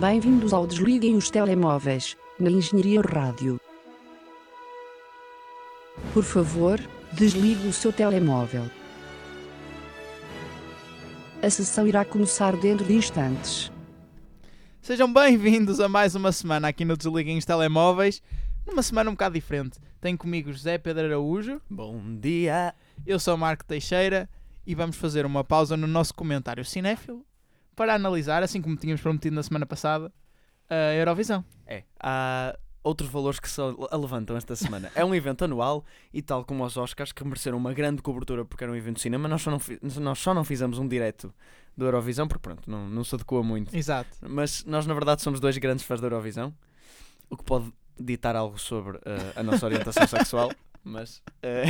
[0.00, 3.58] Bem-vindos ao Desliguem os Telemóveis, na Engenharia Rádio.
[6.12, 6.78] Por favor,
[7.14, 8.70] desligue o seu telemóvel.
[11.42, 13.72] A sessão irá começar dentro de instantes.
[14.82, 18.22] Sejam bem-vindos a mais uma semana aqui no Desliguem os Telemóveis.
[18.66, 19.78] Numa semana um bocado diferente.
[19.98, 22.74] Tenho comigo José Pedro Araújo, Bom dia!
[23.06, 24.28] eu sou Marco Teixeira
[24.66, 27.24] e vamos fazer uma pausa no nosso comentário cinéfilo
[27.76, 30.10] para analisar, assim como tínhamos prometido na semana passada,
[30.68, 31.44] a Eurovisão.
[31.66, 33.60] É, há outros valores que se
[33.92, 34.90] levantam esta semana.
[34.94, 38.64] É um evento anual e, tal como os Oscars, que mereceram uma grande cobertura porque
[38.64, 39.60] era um evento de cinema, nós só não,
[40.00, 41.32] nós só não fizemos um direto
[41.76, 43.76] do Eurovisão porque, pronto, não, não se adequa muito.
[43.76, 44.10] Exato.
[44.22, 46.54] Mas nós, na verdade, somos dois grandes fãs da Eurovisão,
[47.28, 50.52] o que pode ditar algo sobre eh, a nossa orientação sexual,
[50.86, 51.64] mas, eh,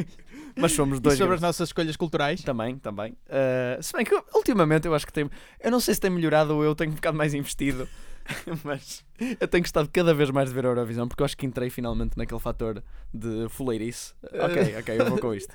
[0.56, 1.42] mas somos E dois sobre as grandes.
[1.42, 2.42] nossas escolhas culturais.
[2.42, 3.14] Também, também.
[3.28, 5.28] Eh, se bem que ultimamente eu acho que tem.
[5.60, 7.86] Eu não sei se tem melhorado ou eu tenho ficado mais investido,
[8.64, 9.04] mas
[9.38, 11.68] eu tenho gostado cada vez mais de ver a Eurovisão porque eu acho que entrei
[11.68, 14.14] finalmente naquele fator de fuleirice.
[14.32, 15.54] Ok, ok, eu vou com isto.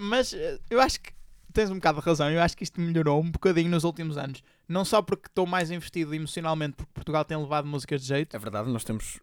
[0.00, 1.12] Mas eh, eu acho que
[1.52, 2.30] tens um bocado de razão.
[2.30, 4.42] Eu acho que isto melhorou um bocadinho nos últimos anos.
[4.68, 8.36] Não só porque estou mais investido emocionalmente, porque Portugal tem levado músicas de jeito.
[8.36, 9.18] É verdade, nós temos.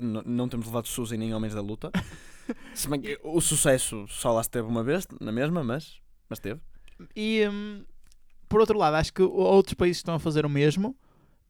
[0.00, 1.90] Não temos levado Suzy nem Homens da Luta.
[2.74, 6.60] Se bem que o sucesso só lá esteve uma vez, na mesma, mas, mas teve.
[7.14, 7.84] E hum,
[8.48, 10.96] por outro lado, acho que outros países estão a fazer o mesmo.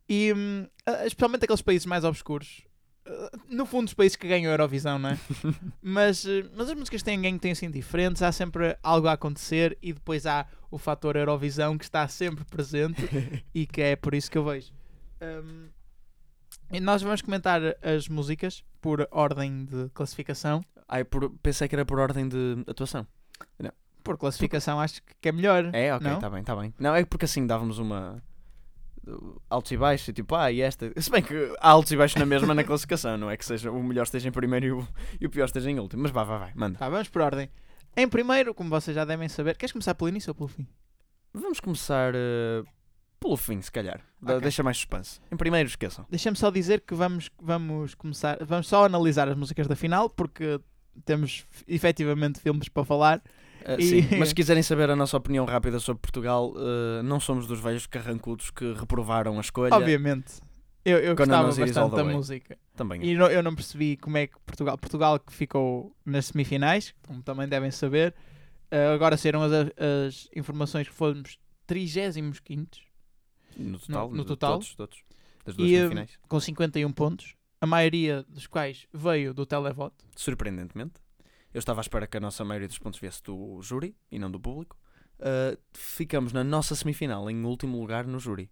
[0.09, 0.67] E hum,
[1.05, 2.63] especialmente aqueles países mais obscuros.
[3.07, 5.19] Uh, No fundo, os países que ganham a Eurovisão, não é?
[5.81, 8.23] mas, uh, mas as músicas têm ganho têm sido diferentes.
[8.23, 9.79] Há sempre algo a acontecer.
[9.81, 13.03] E depois há o fator Eurovisão que está sempre presente.
[13.55, 14.73] e que é por isso que eu vejo.
[15.21, 15.78] E
[16.81, 20.63] nós vamos comentar as músicas por ordem de classificação.
[20.87, 23.07] Ai, por- pensei que era por ordem de atuação.
[24.05, 25.71] Por classificação, acho que é melhor.
[25.75, 26.17] É, ok, não?
[26.17, 26.75] está bem, está bem.
[26.79, 28.23] Não, é porque assim dávamos uma.
[29.51, 30.91] altos e baixos, e tipo, ah, e esta.
[31.01, 33.71] Se bem que há altos e baixos na mesma na classificação, não é que seja
[33.71, 34.89] o melhor esteja em primeiro e o,
[35.21, 36.03] e o pior esteja em último.
[36.03, 36.79] Mas vá, vá, vai, manda.
[36.79, 37.51] Tá, vamos por ordem.
[37.97, 40.67] Em primeiro, como vocês já devem saber, queres começar pelo início ou pelo fim?
[41.35, 42.67] Vamos começar uh,
[43.21, 44.01] pelo fim, se calhar.
[44.21, 44.43] Da- Ok.
[44.43, 45.21] Deixa mais suspense.
[45.31, 46.07] Em primeiro, esqueçam.
[46.11, 50.61] Deixa-me só dizer que vamos, vamos começar, vamos só analisar as músicas da final, porque
[51.05, 53.19] temos efetivamente filmes para falar.
[53.67, 57.19] Uh, E- Sim, mas se quiserem saber a nossa opinião rápida sobre Portugal, uh, não
[57.21, 59.75] somos dos velhos carrancudos que reprovaram a escolha.
[59.75, 60.41] Obviamente.
[60.85, 62.57] Eu, eu Gonna gostava bastante da música.
[62.75, 63.05] Também.
[63.05, 67.23] E não- eu não percebi como é que Portugal, Portugal que ficou nas semifinais, como
[67.23, 68.15] também devem saber.
[68.73, 72.39] Uh, agora saíram as, as informações que fomos 35
[73.59, 74.53] No total, no de total.
[74.55, 75.05] Todos, todos.
[75.45, 76.19] Das duas e uh, semifinais.
[76.29, 80.05] com 51 pontos, a maioria dos quais veio do televoto.
[80.17, 80.95] surpreendentemente.
[81.53, 84.31] Eu estava à espera que a nossa maioria dos pontos viesse do júri e não
[84.31, 84.77] do público.
[85.19, 88.51] Uh, ficamos na nossa semifinal em último lugar no júri,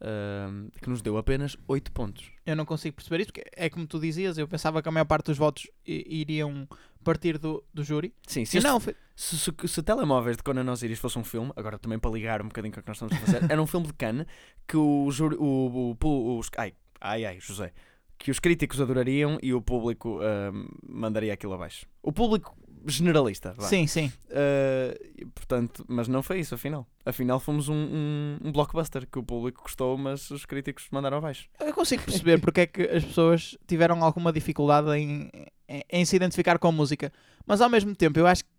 [0.00, 2.30] uh, que nos deu apenas 8 pontos.
[2.44, 5.04] Eu não consigo perceber isso, porque é como tu dizias, eu pensava que a maior
[5.06, 6.68] parte dos votos iriam
[7.04, 8.12] partir do, do júri.
[8.26, 11.24] Sim, se, E este- não, foi- se, se, se Telemóveis de Conan Osiris fosse um
[11.24, 13.62] filme, agora também para ligar um bocadinho com o que nós estamos a fazer, era
[13.62, 14.26] um filme de Cannes
[14.66, 17.72] que o júri, o, o, os, ai, ai, ai, José,
[18.18, 21.86] que os críticos adorariam e o público uh, mandaria aquilo abaixo.
[22.02, 24.12] O público generalista, sim, sim.
[24.28, 26.86] Uh, portanto, mas não foi isso, afinal.
[27.06, 31.48] Afinal, fomos um, um, um blockbuster que o público gostou, mas os críticos mandaram abaixo.
[31.60, 35.30] Eu consigo perceber porque é que as pessoas tiveram alguma dificuldade em,
[35.68, 37.12] em, em se identificar com a música.
[37.46, 38.50] Mas ao mesmo tempo, eu acho que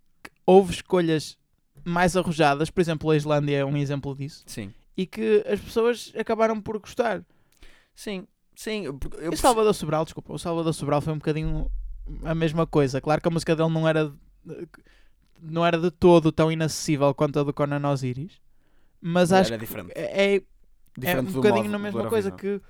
[0.45, 1.37] houve escolhas
[1.83, 4.73] mais arrojadas, por exemplo, a Islândia é um exemplo disso, Sim.
[4.97, 7.23] e que as pessoas acabaram por gostar.
[7.93, 8.85] Sim, sim.
[8.85, 11.69] Eu, eu E o Salvador Sobral, desculpa, o Salvador Sobral foi um bocadinho
[12.23, 12.99] a mesma coisa.
[12.99, 14.11] Claro que a música dele não era
[15.41, 18.39] não era de todo tão inacessível quanto a do Conan Osiris,
[19.01, 19.93] mas Era acho diferente.
[19.93, 20.41] que é, é,
[20.97, 22.61] Diferente um do bocadinho na mesma coisa que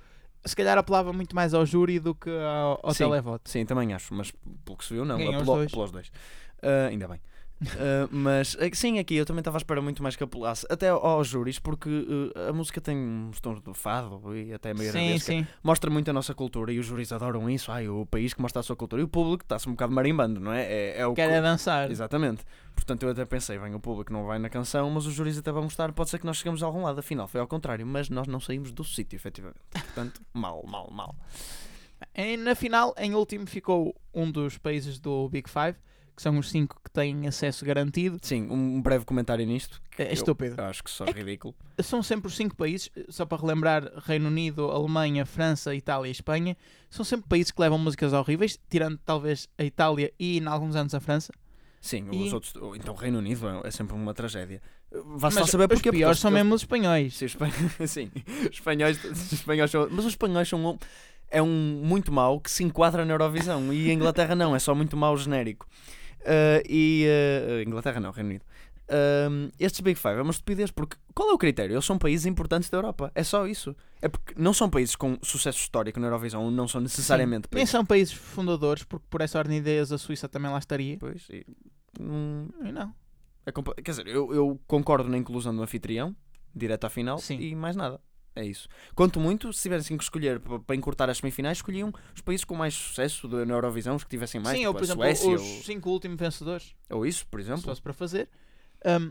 [0.44, 3.04] se calhar apelava muito mais ao júri do que ao, ao Sim.
[3.04, 3.50] televoto.
[3.50, 4.32] Sim, também acho, mas
[4.64, 5.16] pelo que se viu, não.
[5.16, 5.68] Apelou, dois.
[5.68, 6.08] apelou os dois.
[6.58, 7.20] Uh, ainda bem.
[7.58, 10.90] Uh, mas que sim, aqui eu também estava à espera muito mais que apelasse, até
[10.90, 14.92] ao- aos júris, porque uh, a música tem uns tons de fado e até meio
[14.92, 15.32] Sim, arabesca.
[15.32, 15.46] sim.
[15.62, 17.72] mostra muito a nossa cultura e os júris adoram isso.
[17.72, 20.38] Ai, o país que mostra a sua cultura e o público está-se um bocado marimbando,
[20.38, 20.64] não é?
[20.70, 21.90] É, é o Quer que- dançar.
[21.90, 22.44] Exatamente.
[22.74, 25.50] Portanto, eu até pensei, bem, o público não vai na canção, mas os júris até
[25.50, 26.98] vão gostar, pode ser que nós chegamos a algum lado.
[27.00, 29.60] Afinal, foi ao contrário, mas nós não saímos do sítio, efetivamente.
[29.72, 31.14] Portanto, mal, mal, mal.
[32.14, 35.78] Em- na final, em último, ficou um dos países do Big Five,
[36.16, 38.18] que são os cinco que têm acesso garantido.
[38.22, 39.80] Sim, um breve comentário nisto.
[39.98, 40.60] É estúpido.
[40.62, 41.54] Acho que só É que- ridículo.
[41.82, 46.56] São sempre os cinco países, só para relembrar, Reino Unido, Alemanha, França, Itália e Espanha,
[46.90, 50.94] são sempre países que levam músicas horríveis, tirando talvez a Itália e, em alguns anos,
[50.94, 51.32] a França.
[51.80, 52.52] Sim, E- os outros.
[52.76, 54.60] Então o Reino Unido é, é sempre uma tragédia.
[54.90, 57.14] Vá-se Mas lá saber os porque piores eles- são mesmo os espanhóis.
[57.14, 57.50] Sim, os espan-
[57.86, 58.10] sim,
[58.50, 59.86] os espanhóis, os espanhóis são.
[59.90, 60.78] Mas os espanhóis são um,
[61.30, 64.74] é um muito mau que se enquadra na Eurovisão e a Inglaterra não, é só
[64.74, 65.66] muito mau genérico.
[66.26, 68.44] Ah, e ah, Inglaterra não, Reino Unido.
[69.58, 71.74] Estes Big Five é uma estupidez porque qual é o critério?
[71.74, 73.74] Eles são países importantes da Europa, é só isso.
[74.00, 77.70] É porque não são países com sucesso histórico na Eurovisão, não são necessariamente Nem países.
[77.70, 80.98] são países fundadores, porque por essa ordem de ideias a Suíça também lá estaria.
[80.98, 81.44] Pois, e,
[82.00, 82.94] hum, E não.
[83.46, 83.52] é
[83.82, 86.14] quer dizer, eu, eu concordo na inclusão do anfitrião,
[86.54, 87.40] direto à final, Sim.
[87.40, 88.00] e mais nada.
[88.36, 88.68] É isso.
[88.94, 92.54] Quanto muito, se tivessem que escolher pa- para encurtar as semifinais, escolhiam os países com
[92.54, 95.34] mais sucesso da- na Eurovisão, os que tivessem mais, Sim, tipo ou por exemplo, Suécia,
[95.34, 96.74] os cinco últimos vencedores.
[96.90, 97.62] ou, ou isso, por Se exemplo.
[97.62, 98.28] fosse para fazer.
[98.84, 99.10] Um,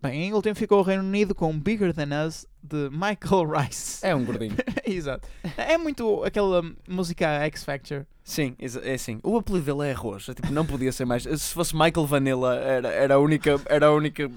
[0.00, 4.06] bem, em último ficou o Reino Unido com Bigger Than Us de Michael Rice.
[4.06, 4.54] É um gordinho.
[4.86, 5.26] Exato.
[5.56, 8.06] É muito aquela música X Factor.
[8.22, 9.18] Sim, é assim.
[9.24, 10.28] O apelido dele é arroz.
[10.28, 11.24] É, tipo, não podia ser mais.
[11.24, 13.60] Se fosse Michael Vanilla, era, era a única.
[13.66, 14.30] Era a única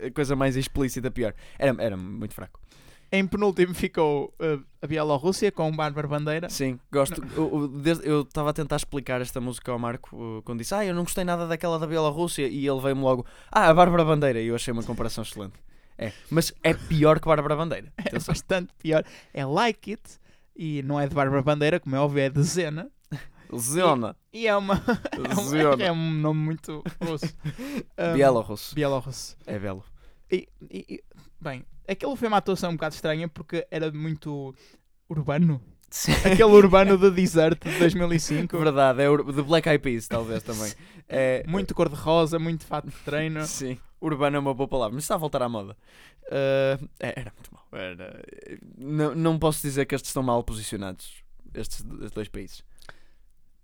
[0.00, 1.34] eh, coisa mais explícita pior.
[1.58, 2.60] Era, era muito fraco.
[3.16, 6.48] Em penúltimo ficou uh, a Bielorrússia com Bárbara Bandeira.
[6.50, 7.22] Sim, gosto.
[8.02, 11.04] Eu- estava a tentar explicar esta música ao Marco uh, quando disse: Ah, eu não
[11.04, 12.48] gostei nada daquela da Bielorrússia.
[12.48, 14.40] E ele veio-me logo: Ah, a Bárbara Bandeira.
[14.40, 15.54] E eu achei uma comparação excelente.
[15.96, 17.92] É, mas é pior que Bárbara Bandeira.
[17.98, 19.04] É bastante pior.
[19.32, 20.02] É Like It.
[20.56, 22.90] E não é de Bárbara Bandeira, como é óbvio, é de Zena.
[23.56, 24.16] Zona.
[24.32, 24.74] E é uma.
[25.12, 25.84] é, um, Zena.
[25.84, 27.32] é um nome muito russo.
[27.96, 28.74] Um, Bielorrusso.
[28.74, 29.36] Bielorrusso.
[29.46, 29.84] É belo.
[30.32, 31.04] E, e- e-
[31.40, 34.54] bem, aquilo foi uma atuação um bocado estranha porque era muito
[35.08, 35.60] urbano.
[36.24, 38.58] Aquele urbano do Desert de 2005.
[38.58, 40.72] Verdade, é de Black Eyed Peas, talvez também.
[41.08, 43.46] É, Muito cor-de-rosa, muito fato de treino.
[43.46, 45.76] Sim, urbano é uma boa palavra, mas está a voltar à moda.
[46.30, 47.80] É, era muito mau.
[47.80, 48.22] Era...
[48.76, 51.22] Não, não posso dizer que estes estão mal posicionados,
[51.54, 52.64] estes, estes dois países.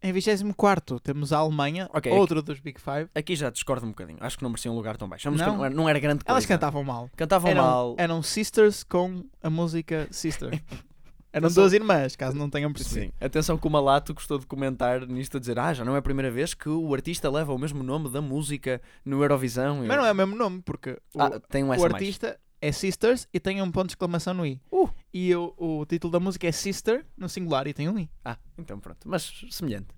[0.02, 3.11] Em 24 temos a Alemanha, Ok, outro dos Big Five.
[3.14, 4.19] Aqui já discordo um bocadinho.
[4.20, 5.29] Acho que não merecia um lugar tão baixo.
[5.29, 5.58] A música Não?
[5.58, 6.32] não, era, não era grande coisa.
[6.32, 7.11] Elas cantavam mal.
[7.17, 7.94] Cantavam Eram, mal.
[7.99, 10.50] eram Sisters com a música Sister.
[11.32, 13.12] Eram duas irmãs, caso não tenham percebido.
[13.12, 13.25] Sim.
[13.25, 16.03] Atenção que o Malato gostou de comentar nisto a dizer ah, já não é a
[16.03, 19.85] primeira vez que o artista leva o mesmo nome da música no Eurovisão.
[19.87, 21.94] Mas não é o mesmo nome, porque o, Ah, tem um o essa mais.
[21.94, 24.61] artista é Sisters e tem um ponto de exclamação no I.
[24.73, 24.91] Uh.
[25.12, 28.08] E o, o título da música é Sister no singular e tem um I.
[28.24, 29.08] Ah, então pronto.
[29.08, 29.88] Mas semelhante.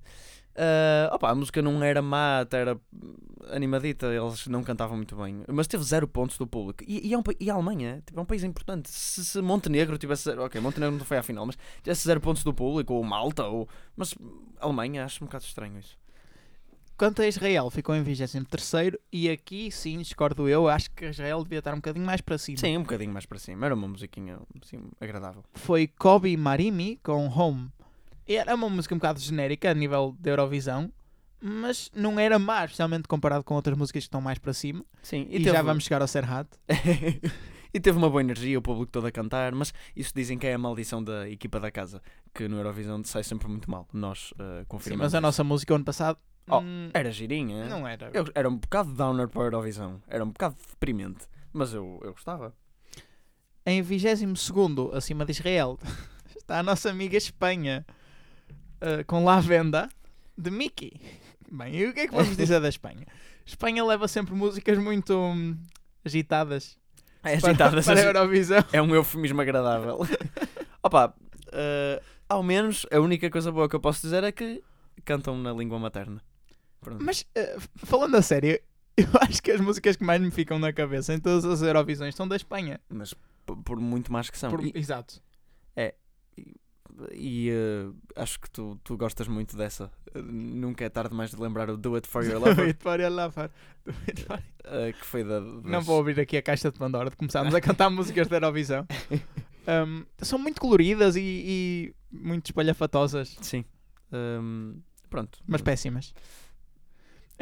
[0.54, 2.80] Ah, opa, a música não era má, até era
[3.50, 5.42] animadita, eles não cantavam muito bem.
[5.48, 6.84] Mas teve zero pontos do público.
[6.86, 8.90] E, e, é um, e a Alemanha tipo, é um país importante.
[8.90, 12.52] Se, se Montenegro tivesse ok, Montenegro não foi à final, mas tivesse zero pontos do
[12.52, 13.68] público, ou Malta, ou.
[13.96, 14.14] Mas
[14.60, 15.98] Alemanha, acho um bocado estranho isso.
[17.02, 21.58] Quanto a Israel, ficou em 23 e aqui sim, discordo eu, acho que Israel devia
[21.58, 22.58] estar um bocadinho mais para cima.
[22.58, 23.66] Sim, um bocadinho mais para cima.
[23.66, 25.42] Era uma musiquinha assim, agradável.
[25.52, 27.72] Foi Kobe Marimi com Home.
[28.24, 30.92] Era uma música um bocado genérica a nível de Eurovisão,
[31.40, 34.84] mas não era má, especialmente comparado com outras músicas que estão mais para cima.
[35.02, 36.46] Sim, E, já vamos chegar ao Serhat.
[37.74, 40.54] e teve uma boa energia, o público todo a cantar, mas isso dizem que é
[40.54, 42.00] a maldição da equipa da casa,
[42.32, 43.88] que no Eurovisão sai sempre muito mal.
[43.92, 45.06] Nós uh, Sim, confirmamos.
[45.06, 45.22] mas a isso.
[45.22, 46.16] nossa música ano passado
[46.48, 47.66] Oh, hum, Era girinha.
[47.66, 48.10] não era.
[48.12, 50.02] Eu- era um bocado downer para a Eurovisão.
[50.08, 51.26] Era um bocado deprimente.
[51.52, 52.54] Mas eu, eu gostava.
[53.64, 54.24] Em 22
[54.94, 55.78] acima de Israel,
[56.36, 57.86] está a nossa amiga Espanha
[58.80, 59.88] uh, com Lavenda
[60.36, 61.00] de Mickey.
[61.50, 63.06] Bem, e o que é que vamos dizer da Espanha?
[63.44, 65.56] Espanha leva sempre músicas muito hum,
[66.04, 66.76] agitadas
[67.22, 68.64] É para, agitada, para a Eurovisão.
[68.72, 69.98] É um eufemismo agradável.
[70.82, 71.14] Opa,
[71.52, 74.62] eh, ao menos a única coisa boa que eu posso dizer é que
[75.04, 76.22] cantam na língua materna.
[76.82, 77.02] Pronto.
[77.02, 78.58] Mas uh, falando a sério,
[78.96, 82.14] eu acho que as músicas que mais me ficam na cabeça em todas as Eurovisões
[82.14, 82.78] são da Espanha.
[82.90, 83.14] Mas
[83.64, 84.50] por muito mais que são.
[84.50, 85.22] Por- E, Exato.
[87.14, 89.90] e, eh, acho que tu, tu gostas muito dessa.
[90.14, 93.50] Nunca é tarde mais de lembrar o Do It For Your Lover, Vitória Lavar.
[94.06, 95.40] Vitória- eh, que foi da.
[95.40, 98.36] Não das- vou abrir aqui a caixa de Pandora de começarmos a cantar músicas da
[98.36, 98.86] Eurovisão.
[99.66, 103.64] Um, são muito coloridas e, e muito espalhafatosas, Sim.
[104.12, 105.38] Ehm, pronto.
[105.46, 106.12] mas péssimas.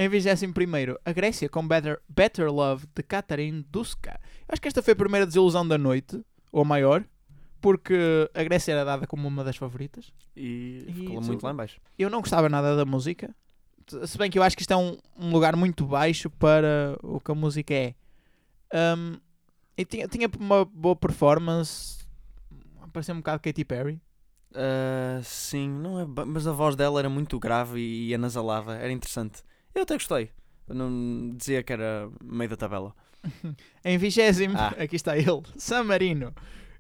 [0.01, 4.19] Em 21, a Grécia com Better, Better Love de Katarin Duska.
[4.49, 7.05] Acho que esta foi a primeira desilusão da noite, ou a maior,
[7.61, 10.11] porque a Grécia era dada como uma das favoritas.
[10.35, 11.79] E E ficou muito lá em baixo.
[11.99, 13.37] Eu não gostava nada da música,
[14.07, 17.21] se bem que eu acho que isto é um, um lugar muito baixo para o
[17.21, 17.95] que a música é.
[18.73, 19.19] Um,
[19.77, 21.99] e tinha, tinha uma boa performance,
[22.91, 24.01] parecia um bocado Katy Perry.
[24.55, 29.43] Ah, sim, não é, mas a voz dela era muito grave e anasalada, era interessante.
[29.75, 30.31] Eu até gostei.
[30.69, 32.95] Não dizia que era meio da tabela.
[33.85, 34.75] Em vigésimo, Ah.
[34.79, 36.33] aqui está ele, San Marino,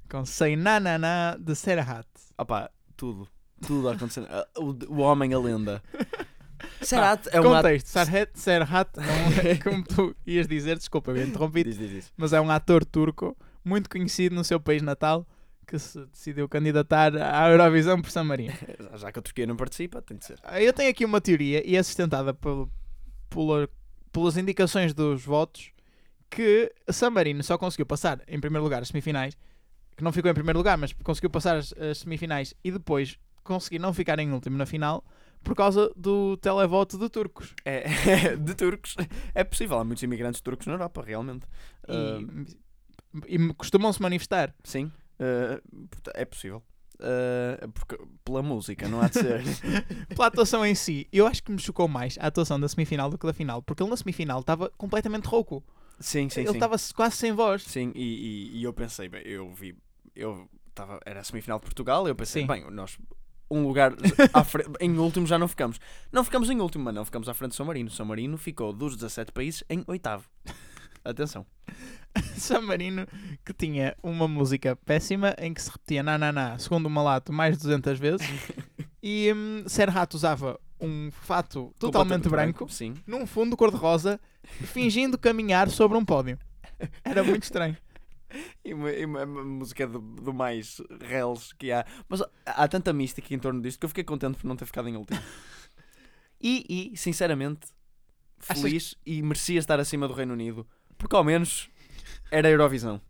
[0.08, 2.06] com Sei Na Na Na de Serhat.
[2.38, 3.28] Opa, tudo.
[3.66, 4.24] Tudo a acontecer.
[4.30, 5.82] Ah, o, o homem, a lenda.
[6.82, 7.44] Serhat é um.
[7.44, 9.00] Contexto, Serhat, Serhat, é
[9.58, 12.12] um- como tu ias dizer, desculpa, eu interrompi Diz, diz, diz.
[12.16, 15.26] mas é um ator turco muito conhecido no seu país natal
[15.66, 18.52] que se decidiu candidatar à Eurovisão por San Marino.
[18.94, 20.38] Já que a Turquia não participa, tem de ser.
[20.60, 22.70] Eu tenho aqui uma teoria e é sustentada pelo,
[23.30, 23.68] pela-
[24.12, 25.70] pelas indicações dos votos
[26.28, 29.36] que San Marino só conseguiu passar em primeiro lugar as semifinais,
[29.96, 33.78] que não ficou em primeiro lugar, mas conseguiu passar as, as semifinais e depois conseguir
[33.78, 35.04] não ficar em último na final
[35.42, 37.54] por causa do televoto de turcos.
[37.64, 38.94] É, de turcos.
[39.34, 41.46] É possível, há muitos imigrantes turcos na Europa, realmente.
[41.88, 44.54] E, e costumam-se manifestar.
[44.62, 44.92] sim,
[45.90, 46.62] porta- é possível.
[47.02, 49.42] Ah, porque, pela música, não há de ser.
[50.14, 53.16] Pela atuação em si, eu acho que me chocou mais a atuação da semifinal do
[53.18, 55.62] que da final, porque ele na semifinal estava completamente rouco.
[55.98, 57.62] sim, sim, ele estava quase sem voz.
[57.62, 58.02] Sim, e,
[58.54, 59.74] e- e eu pensei, bem, eu vi,
[60.14, 62.46] eu estava, era a semifinal de Portugal, eu pensei, Sim.
[62.48, 62.98] bem, nós
[63.52, 63.92] um lugar
[64.32, 65.80] à fre- em último já não ficamos.
[66.12, 67.90] Não ficamos em último, mas não ficamos à frente de São Marino.
[67.90, 70.28] São Marino ficou dos 17 países em oitavo.
[71.04, 71.46] Atenção.
[72.36, 73.06] San Marino
[73.44, 77.32] que tinha uma música péssima em que se repetia na na na segundo o malato
[77.32, 78.26] mais de 200 vezes
[79.02, 82.94] e hum, Serhat usava um fato totalmente branco, Sim.
[83.06, 86.38] num fundo cor-de-rosa fingindo caminhar sobre um pódio.
[87.04, 87.76] Era muito estranho.
[88.64, 91.84] E uma, e uma- uma música do, do mais reles que há.
[92.08, 94.88] Mas há, tanta mística em torno disto que eu fiquei contente por não ter ficado
[94.88, 95.20] em último.
[96.40, 97.66] E, e sinceramente,
[98.48, 100.64] Achas- feliz e merecia estar acima do Reino Unido,
[101.00, 101.68] porque ao menos
[102.30, 103.00] era a Eurovisão.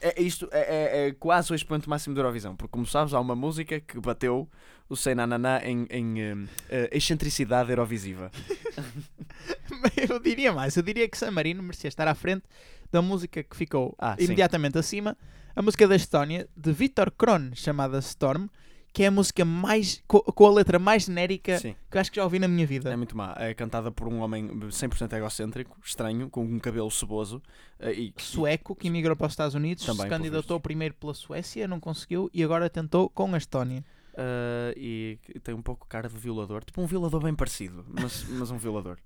[0.00, 3.20] É, isto é, é- é quase o expoente máximo da Eurovisão, porque como sabes, há
[3.20, 4.48] uma música que bateu
[4.88, 6.34] o Sei Nananá em, em eh,
[6.68, 8.30] eh, excentricidade eurovisiva.
[10.08, 12.44] Eu diria mais, eu diria que San Marino merecia estar à frente
[12.92, 14.24] da música que ficou Ah, sim.
[14.24, 15.16] imediatamente acima,
[15.56, 18.48] a música da Estónia, de Viktor Kron, chamada Storm,
[18.94, 21.74] que é a música mais co- com, a letra mais genérica Sim.
[21.90, 22.90] que eu acho que já ouvi na minha vida.
[22.92, 23.34] É muito má.
[23.36, 27.42] É cantada por um homem 100% egocêntrico, estranho, com um cabelo ceboso.
[27.80, 31.66] eh, E, Sueco que emigrou para os Estados Unidos, Também, se candidatou primeiro pela Suécia,
[31.66, 33.84] não conseguiu e agora tentou com a Estónia.
[34.16, 36.62] eh, e tem um pouco cara de violador.
[36.64, 38.96] Tipo um violador bem parecido, mas, mas um violador.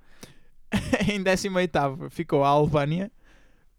[1.10, 3.10] em 18 ficou a Albânia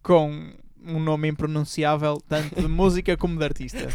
[0.02, 0.52] com
[0.82, 3.86] um nome impronunciável, tanto de música como de artista.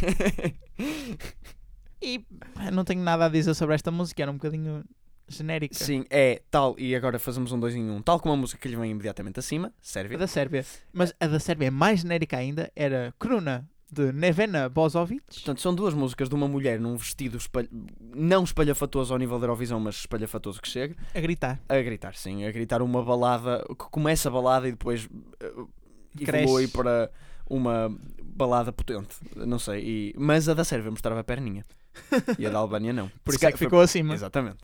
[2.02, 2.26] E
[2.74, 4.84] não tenho nada a dizer sobre esta música, era um bocadinho
[5.28, 5.74] genérica.
[5.76, 6.76] Sim, é tal.
[6.78, 8.02] E agora fazemos um dois em um.
[8.02, 10.18] Tal como a música que lhe vem imediatamente acima, A Sérvia.
[10.18, 10.66] da Sérvia.
[10.94, 15.24] Mas a da Sérvia é mais genérica ainda, era Kruna, de Nevena Bozovic.
[15.26, 17.70] Portanto, são duas músicas de uma mulher num vestido espalha...
[18.14, 21.60] não espalhafatoso ao nível da Eurovisão, mas espalhafatoso que chega, A gritar.
[21.70, 25.70] a gritar, sim, a gritar uma balada que começa a balada e depois uh,
[26.18, 26.44] Cresce.
[26.44, 27.10] evolui para
[27.50, 29.84] uma balada potente, não sei.
[29.84, 30.14] E...
[30.18, 31.64] Mas a da Sérvia mostrava a perninha
[32.40, 33.10] e a da Albânia não.
[33.24, 34.14] Por isso é que foi- ficou acima.
[34.14, 34.58] Exatamente.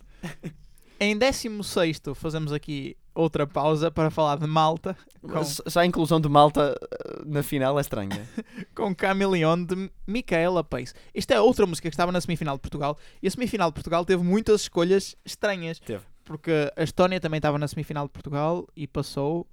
[1.00, 6.30] Em 16 fazemos aqui outra pausa para falar de Malta, Mas só a inclusão de
[6.30, 8.28] Malta uh, na final é estranha.
[8.76, 10.94] com Cameleon de Micaela Pace.
[11.14, 14.06] Isto é outra música que estava na semifinal de Portugal, e a semifinal de Portugal
[14.06, 15.80] teve muitas escolhas estranhas.
[15.80, 16.04] Teve.
[16.24, 19.48] Porque a Estónia também estava na semifinal de Portugal e passou,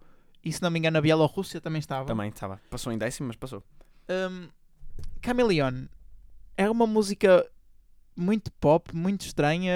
[0.44, 2.04] e se não me engano a Bielorrússia também estava.
[2.06, 2.60] Também estava.
[2.70, 3.62] Passou em décimo, mas passou.
[4.08, 4.48] Um,
[6.56, 7.46] é uma música
[8.18, 9.72] muito pop, muito estranha.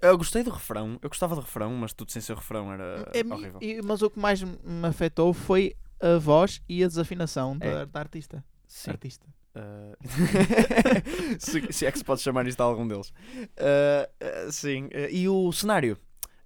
[0.00, 0.98] Eu gostei do refrão.
[1.02, 3.58] Eu gostava do refrão, mas tudo sem ser refrão era É, horrível.
[3.60, 7.86] e- mas o que mais me afetou foi a voz e a desafinação da, É.
[7.86, 8.44] da artista.
[8.66, 8.90] Sim.
[8.90, 9.26] artista.
[9.56, 9.96] Uh,
[11.38, 13.08] se, se é que se pode chamar isto a algum deles.
[13.08, 14.86] Uh, uh, sim.
[14.86, 15.96] Uh, e o cenário?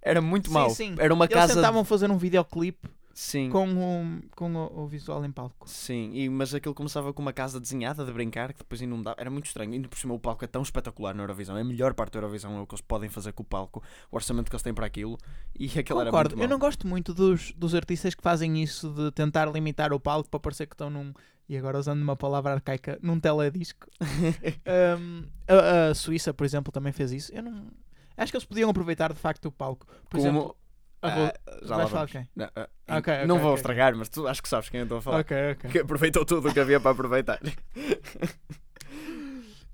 [0.01, 0.69] Era muito Sim, mau.
[0.69, 0.95] sim.
[0.97, 1.55] Era uma Eles casa.
[1.55, 3.49] tentavam fazer um videoclipe Sim.
[3.49, 5.69] com, o, com o, o visual em palco.
[5.69, 9.15] Sim, e, mas aquilo começava com uma casa desenhada de brincar que depois inundava.
[9.19, 9.71] Era muito estranho.
[9.71, 11.55] Ainda por cima o palco é tão espetacular na Eurovisão.
[11.55, 13.83] É a melhor parte da Eurovisão, é o que eles podem fazer com o palco,
[14.11, 15.17] o orçamento que eles têm para aquilo.
[15.57, 16.35] E aquilo era Concordo.
[16.35, 19.99] muito Eu não gosto muito dos, dos artistas que fazem isso de tentar limitar o
[19.99, 21.13] palco para parecer que estão num.
[21.47, 23.87] E agora usando uma palavra arcaica, num teledisco.
[24.65, 27.31] Um, a, a Suíça, por exemplo, também fez isso.
[27.33, 27.67] Eu não.
[28.15, 29.85] Acho que eles podiam aproveitar de facto o palco.
[30.09, 30.55] Por Como- exemplo,
[31.03, 31.33] Ah,
[31.63, 32.11] já lá vamos.
[32.11, 32.27] quem?
[32.35, 33.57] Não, ah, Ok, não vou ok.
[33.57, 35.19] estragar, mas tu acho que sabes quem eu estou a falar.
[35.19, 35.69] Ok, ok.
[35.71, 37.39] Que aproveitou tudo o que havia para aproveitar.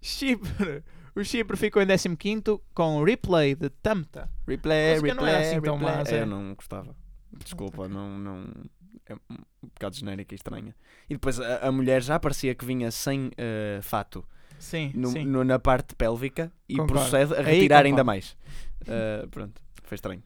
[0.02, 0.84] Chipre.
[1.16, 2.44] O Chipre ficou em 15
[2.74, 4.30] com o replay de Tamta.
[4.48, 5.96] Replay, Música não replay, era assim tão replay.
[5.98, 6.96] má, É, eu não gostava.
[7.44, 8.48] Desculpa, não, não.
[9.06, 10.76] É um bocado genérica e estranha.
[11.10, 14.24] E depois a, a mulher já parecia que vinha sem eh, fato
[14.60, 15.26] Sim, no- sim.
[15.26, 17.10] no- na parte pélvica e Concordo.
[17.10, 18.38] procede a retirar ainda mais.
[18.88, 20.22] Eh, pronto, foi estranho.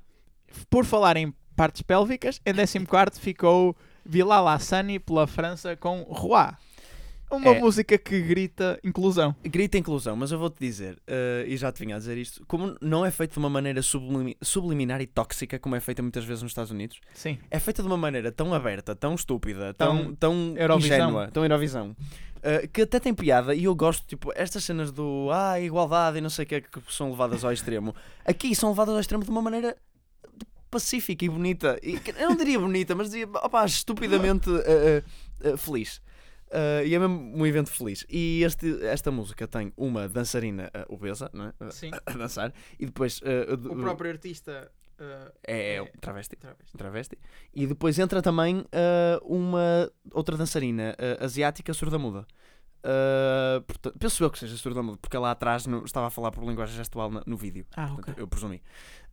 [0.69, 2.53] Por falar em partes pélvicas, em
[2.85, 6.51] 14 ficou Bilal Hassani pela França com Roi.
[7.31, 7.59] Uma É.
[7.59, 9.35] música que grita inclusão.
[9.43, 12.75] Grita inclusão, mas eu vou-te dizer, eh, e já te vinha a dizer isto, como
[12.79, 16.43] não é feito de uma maneira sublimi- subliminar e tóxica como é feita muitas vezes
[16.43, 17.39] nos Estados Unidos, Sim.
[17.49, 20.95] é feita de uma maneira tão aberta, tão estúpida, tão, Tão tão Eurovisão.
[20.95, 21.95] ingênua, tão Eurovisão,
[22.43, 26.21] eh, que até tem piada e eu gosto, tipo, estas cenas do ah, igualdade e
[26.21, 29.23] não sei o que é que são levadas ao extremo, aqui são levadas ao extremo
[29.23, 29.75] de uma maneira
[30.73, 31.79] pacífica e bonita.
[31.83, 35.03] E, eu não diria bonita, mas dizia, opá, estupidamente eh,
[35.43, 36.01] eh, eh, feliz.
[36.85, 38.05] E é mesmo um evento feliz.
[38.09, 41.53] E este, esta música tem uma dançarina obesa, não é?
[42.05, 43.21] A dançar, e depois
[43.69, 44.71] O próprio artista.
[44.99, 46.77] uh, é, é- o travesti travesti.
[46.77, 47.17] travesti.
[47.55, 52.23] E depois entra também ah, uma outra dançarina ah, asiática surda-muda.
[52.83, 56.43] Ah, portanto, penso eu que seja surda-muda, porque lá atrás no- estava a falar por
[56.43, 57.65] linguagem gestual na- no, vídeo.
[57.75, 58.19] Ah, Portanto.
[58.19, 58.61] Eu presumi.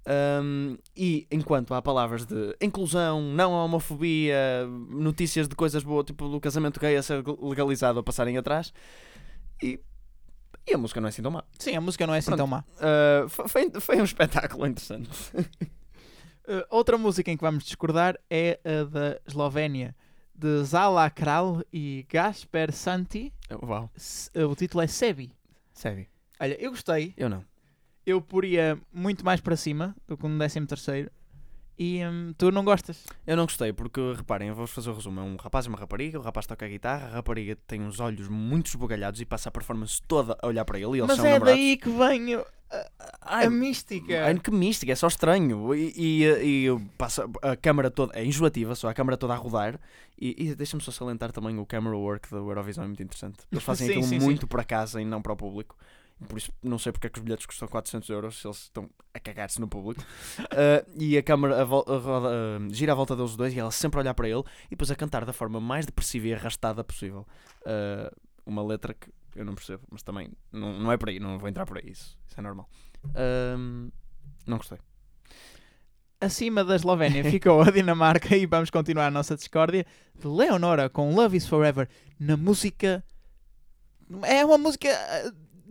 [0.06, 6.40] Ahm, e enquanto há palavras de inclusão, não homofobia, notícias de coisas boas, tipo do
[6.40, 8.72] casamento gay a ser legalizado a passarem atrás,
[9.62, 9.78] e,
[10.66, 11.44] e a música não é assim tão má.
[11.58, 12.38] Sim, a música não é assim Pronto.
[12.38, 12.64] tão má.
[13.28, 15.10] Fo- foi, foi um espetáculo interessante.
[15.36, 19.94] Uh, outra música em que vamos discordar é a da Eslovénia,
[20.34, 23.32] de Zala Kral e Gasper Santi.
[23.52, 25.30] Uh, O título é Sebi.
[25.74, 26.06] sério,
[26.40, 27.12] Olha, eu gostei.
[27.18, 27.44] eu não.
[28.10, 31.10] Eu poria muito mais para cima do que no 13 terceiro.
[31.78, 33.06] E hum, tu não gostas.
[33.26, 35.20] Eu não gostei, porque reparem, eu vou-vos fazer o resumo.
[35.20, 38.00] É um rapaz e uma rapariga, o rapaz toca a guitarra, a rapariga tem uns
[38.00, 41.16] olhos muito esbugalhados e passa a performance toda a olhar para ele e eles Mas
[41.16, 41.58] são é namorados.
[41.58, 42.44] daí que vem uh,
[43.22, 44.24] Ai, a mística.
[44.26, 45.74] ai, que mística, é só estranho.
[45.74, 49.80] E, e, e passa a câmara toda, é enjoativa, só a câmara toda a rodar.
[50.20, 53.38] E, e deixa-me só salientar também o camera work da Eurovisão, é muito interessante.
[53.50, 54.24] Eles fazem Sim, aquilo sim, sim.
[54.26, 55.74] muito para casa e não para o público.
[56.28, 58.88] Por isso, não sei porque é que os bilhetes custam 400 euros se eles estão
[59.14, 60.04] a cagar-se no público.
[60.50, 61.92] Ah, e a câmara a a roda-
[62.28, 64.90] ah, gira à volta deles dois e ela sempre a olhar para ele e depois
[64.90, 67.26] a cantar da forma mais depressiva e arrastada possível.
[67.64, 68.12] Ah,
[68.44, 71.48] uma letra que eu não percebo, mas também não, não é por aí, não vou
[71.48, 72.68] entrar por aí, isso, isso é normal.
[73.14, 73.90] Ahm,
[74.46, 74.78] não gostei.
[76.20, 79.86] Acima da Eslovénia ficou a Dinamarca e vamos continuar a nossa discórdia
[80.18, 83.02] de Leonora com Love is Forever na música.
[84.24, 84.88] É uma música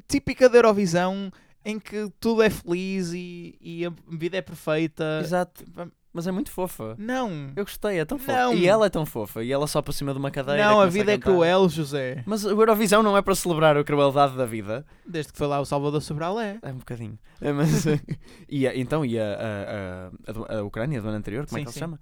[0.10, 1.32] típica da Eurovisão
[1.64, 5.20] em que tudo é feliz e, e a vida é perfeita.
[5.24, 5.64] Exato,
[6.12, 6.96] mas é muito fofa.
[6.98, 8.32] Não, Eu gostei, é tão fofa.
[8.34, 8.54] Não.
[8.56, 9.44] E ela é tão fofa.
[9.44, 10.66] E ela só para cima de uma cadeira.
[10.66, 11.32] não, a vida é cantar.
[11.32, 12.24] cruel, José.
[12.26, 14.84] Mas o Eurovisão não é para celebrar a crueldade da vida.
[15.06, 16.58] Desde que foi lá o Salvador Sobral é.
[16.64, 17.18] É um bocadinho.
[17.40, 17.86] É, mas,
[18.50, 21.60] e a- então, e a, a, a, a a Ucrânia, do ano anterior, como é
[21.60, 21.80] Sim, que ele se sim.
[21.80, 22.00] chama?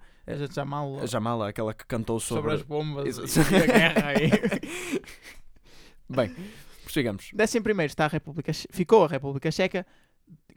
[0.62, 2.54] A mal A Jamala, aquela que cantou sobre, sobre.
[2.56, 3.52] as bombas Exato.
[3.52, 4.30] e a guerra aí.
[6.08, 6.34] Bem,
[6.88, 7.30] prossigamos.
[7.34, 9.86] Décimo primeiro está a República, ficou a República Checa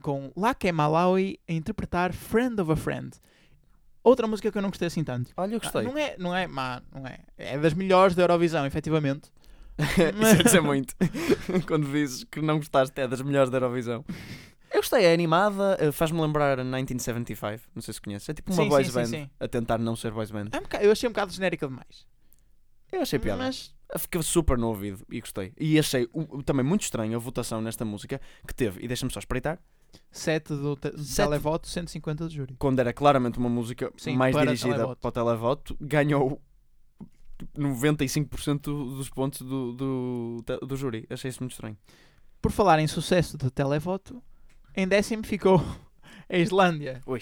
[0.01, 3.11] com Lake Malawi a interpretar Friend of a Friend.
[4.03, 5.31] Outra música que eu não gostei assim tanto.
[5.37, 5.81] Olha, eu gostei.
[5.81, 7.19] Ah, Não é, não é má, não é.
[7.37, 9.29] É das melhores da Eurovisão, efetivamente.
[9.77, 10.95] Isso é dizer muito.
[11.67, 14.03] Quando dizes que não gostaste, é das melhores da Eurovisão.
[14.73, 17.63] Eu gostei, é animada, eh, faz-me lembrar a 1975.
[17.75, 18.27] Não sei se conheces.
[18.29, 19.29] É tipo uma Sim, boys sim, band sim.
[19.39, 20.45] a tentar não ser boys band.
[20.51, 22.07] É um bocado- eu achei um bocado genérica demais.
[22.91, 23.43] Eu achei piada.
[23.43, 25.51] Mas Fiquei super no ouvido e gostei.
[25.59, 29.19] E achei o- também muito estranho a votação nesta música que teve, e deixa-me só
[29.19, 29.59] espreitar,
[30.09, 31.27] 7 do, te do Sete.
[31.27, 32.55] televoto, 150 de júri.
[32.57, 35.01] quando era claramente uma música Sim, mais para dirigida televoto.
[35.01, 36.41] para o televoto, ganhou
[37.37, 38.61] tipo, 95%
[38.95, 41.05] dos pontos do, do, do júri.
[41.09, 41.77] Achei isso muito estranho.
[42.41, 44.21] Por falar em sucesso de televoto,
[44.75, 45.61] em décimo ficou
[46.29, 47.01] a Islândia.
[47.05, 47.21] Ui.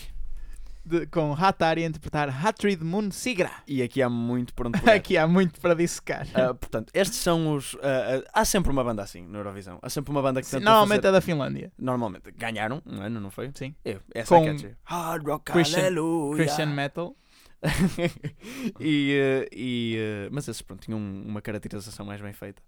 [0.89, 3.51] De- com Hatari a interpretar Hatrid Moon Sigra.
[3.67, 4.79] E aqui há muito por onde.
[4.89, 6.27] Aqui há muito para dissecar.
[6.33, 7.75] Ah, portanto, estes são os.
[7.81, 9.79] ah, ah, há sempre uma banda assim no Eurovisão.
[9.81, 11.71] Há sempre uma banda que Sim, Normalmente fazer- é da Finlândia.
[11.77, 13.51] Normalmente ganharam um ano, não foi?
[13.53, 13.73] Sim.
[13.85, 14.75] Eu, essa Com é catchy.
[14.83, 16.43] Hard rock, Christian- hallelujah.
[16.43, 17.15] Christian Metal.
[18.79, 22.61] e, e, mas esses pronto, tinham um- uma caracterização mais bem feita.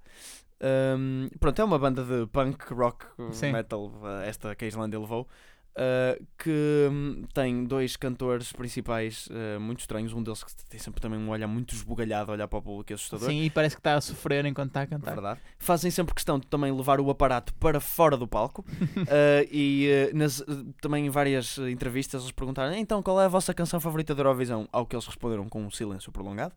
[0.63, 3.51] Ahm, pronto, é uma banda de punk, rock, Sim.
[3.51, 3.91] metal,
[4.25, 5.27] esta que a Islândia levou,
[5.75, 10.11] ah, que hum, tem dois cantores principais eh, muito estranhos.
[10.13, 12.93] Um deles que tem sempre também um olhar muito esbugalhado, a olhar para o público,
[12.93, 13.29] assustador.
[13.29, 15.13] Sim, e parece que está a sofrer enquanto está a cantar.
[15.13, 15.39] verdade.
[15.57, 18.65] Fazem sempre questão de também levar o aparato para fora do palco
[19.07, 20.43] Ah, e nas,
[20.81, 24.67] também em várias entrevistas eles perguntaram então qual é a vossa canção favorita da Eurovisão?
[24.71, 26.53] Ao que eles responderam com um silêncio prolongado.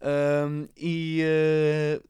[0.00, 1.22] Ahm, e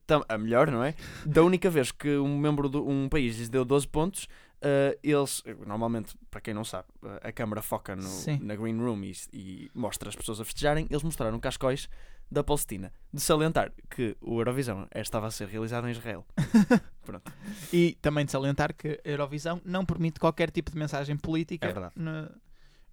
[0.06, 0.94] tam- a melhor, não é?
[1.24, 4.28] Da única vez que um membro de um país lhes deu 12 pontos,
[4.60, 8.08] eh, eles, normalmente, para quem não sabe, eh, a câmara foca no-
[8.42, 10.86] na Green Room e, e mostra as pessoas a festejarem.
[10.90, 11.88] Eles mostraram cascóis
[12.30, 12.92] da Palestina.
[13.12, 16.26] De salientar que o Eurovisão eh, estava a ser realizado em Israel.
[17.04, 17.32] Pronto.
[17.72, 21.90] E também de salientar que a Eurovisão não permite qualquer tipo de mensagem política É
[21.98, 22.30] no-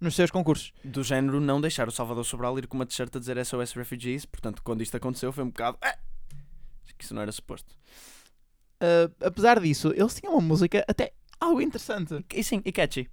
[0.00, 0.72] nos seus concursos.
[0.84, 4.24] do género não deixar o Salvador Sobral ir com uma t-shirt a dizer SOS Refugees.
[4.26, 5.76] Portanto, quando isto aconteceu, foi um bocado.
[5.82, 5.96] "Ah!"
[6.84, 7.74] Acho que isso não era suposto.
[8.76, 12.24] Uh, apesar disso, eles tinham uma música até algo interessante.
[12.34, 13.08] E sim, e catchy.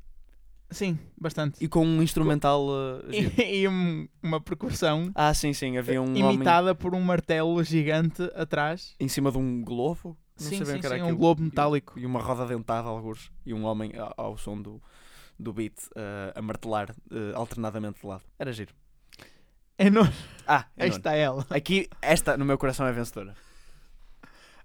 [0.70, 1.64] Sim, bastante.
[1.64, 2.68] E com um instrumental.
[2.68, 3.04] uh.
[3.12, 5.78] E, e um- uma percussão Ah, sim, sim.
[5.78, 8.96] Havia um homem imitada por um martelo gigante atrás.
[9.00, 10.18] em cima de um globo.
[10.40, 11.98] Não sim, sim, sim, um globo metálico.
[12.00, 13.32] E uma roda dentada, alguns.
[13.46, 14.82] E um homem ao, som do,
[15.38, 18.24] do beat uh, a martelar uh, alternadamente de lado.
[18.40, 18.74] Era giro.
[19.78, 20.02] É no...
[20.48, 21.46] Ah, é Aí está ela.
[21.52, 23.36] Aqui, esta no meu coração é vencedora.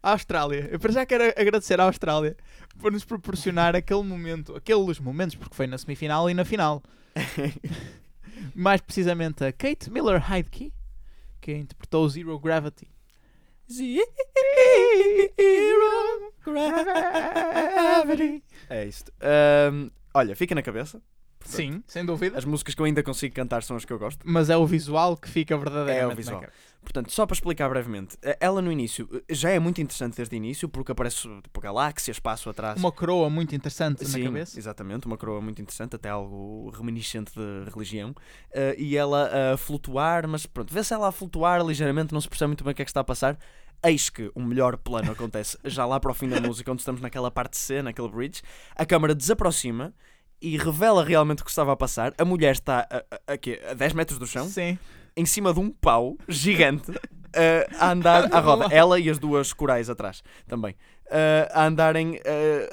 [0.02, 0.68] A Austrália.
[0.70, 2.36] Eu para já quero agradecer à Austrália
[2.78, 6.82] por nos proporcionar aquele momento, aqueles momentos, porque foi na semifinal e na final.
[8.54, 10.72] Mais precisamente a Kate Miller Heidke,
[11.40, 12.88] que interpretou Zero Gravity.
[13.70, 14.06] Zero
[16.44, 18.44] Gravity.
[18.70, 19.12] É isto.
[19.20, 21.02] Ahm, olha, fica na cabeça.
[21.56, 22.36] Sim, sem dúvida.
[22.36, 24.20] As músicas que eu ainda consigo cantar são as que eu gosto.
[24.24, 26.44] Mas é o visual que fica verdadeiramente É o visual.
[26.82, 30.34] Portanto, só para explicar brevemente, eh, ela no início eh, já é muito interessante desde
[30.34, 32.78] o início, porque aparece tipo, galáxia, espaço atrás.
[32.78, 34.58] Uma coroa muito interessante Sim, na cabeça.
[34.58, 38.14] exatamente, uma coroa muito interessante, até algo reminiscente de religião.
[38.52, 42.48] Eh, e ela a flutuar, mas pronto, vê-se ela a flutuar ligeiramente, não se percebe
[42.48, 43.38] muito bem o que é que está a passar.
[43.82, 47.00] Eis que o melhor plano acontece já lá para o fim da música, onde estamos
[47.00, 48.42] naquela parte C, naquele bridge.
[48.74, 49.94] A câmara desaproxima
[50.40, 52.12] e revela realmente o que estava a passar.
[52.18, 54.78] A mulher está a, a, a, a 10 metros do chão, Sim.
[55.16, 56.92] em cima de um pau gigante
[57.32, 58.66] eh, a andar à roda.
[58.74, 60.74] Ela e as duas corais atrás também.
[61.10, 62.70] eh, a andarem eh,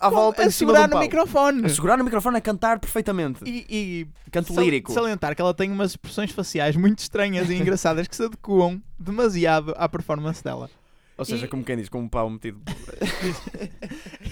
[0.00, 1.00] à volta a em cima de segurar um no pau.
[1.02, 1.64] microfone.
[1.66, 3.44] A segurar no microfone a cantar perfeitamente.
[3.46, 4.92] E, e Canto sal- lírico.
[4.92, 9.72] salientar que ela tem umas expressões faciais muito estranhas e engraçadas que se adequam demasiado
[9.76, 10.68] à performance dela.
[11.22, 12.60] Ou seja, e- como quem diz, com um pau metido.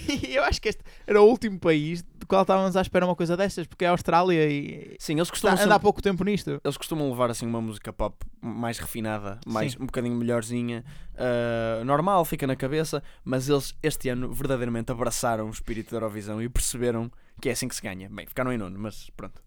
[0.07, 3.15] E eu acho que este era o último país do qual estávamos à espera uma
[3.15, 6.01] coisa destas, porque é a Austrália e Sim, eles está, costumam, anda há sempre- pouco
[6.01, 6.61] tempo nisto.
[6.63, 9.79] eles costumam levar assim uma música pop mais refinada, mais, Sim.
[9.81, 10.83] um bocadinho melhorzinha,
[11.17, 16.41] ah, normal, fica na cabeça, mas eles este ano verdadeiramente abraçaram o espírito da Eurovisão
[16.41, 18.09] e perceberam que é assim que se ganha.
[18.09, 19.41] Bem, ficaram em nono, mas pronto.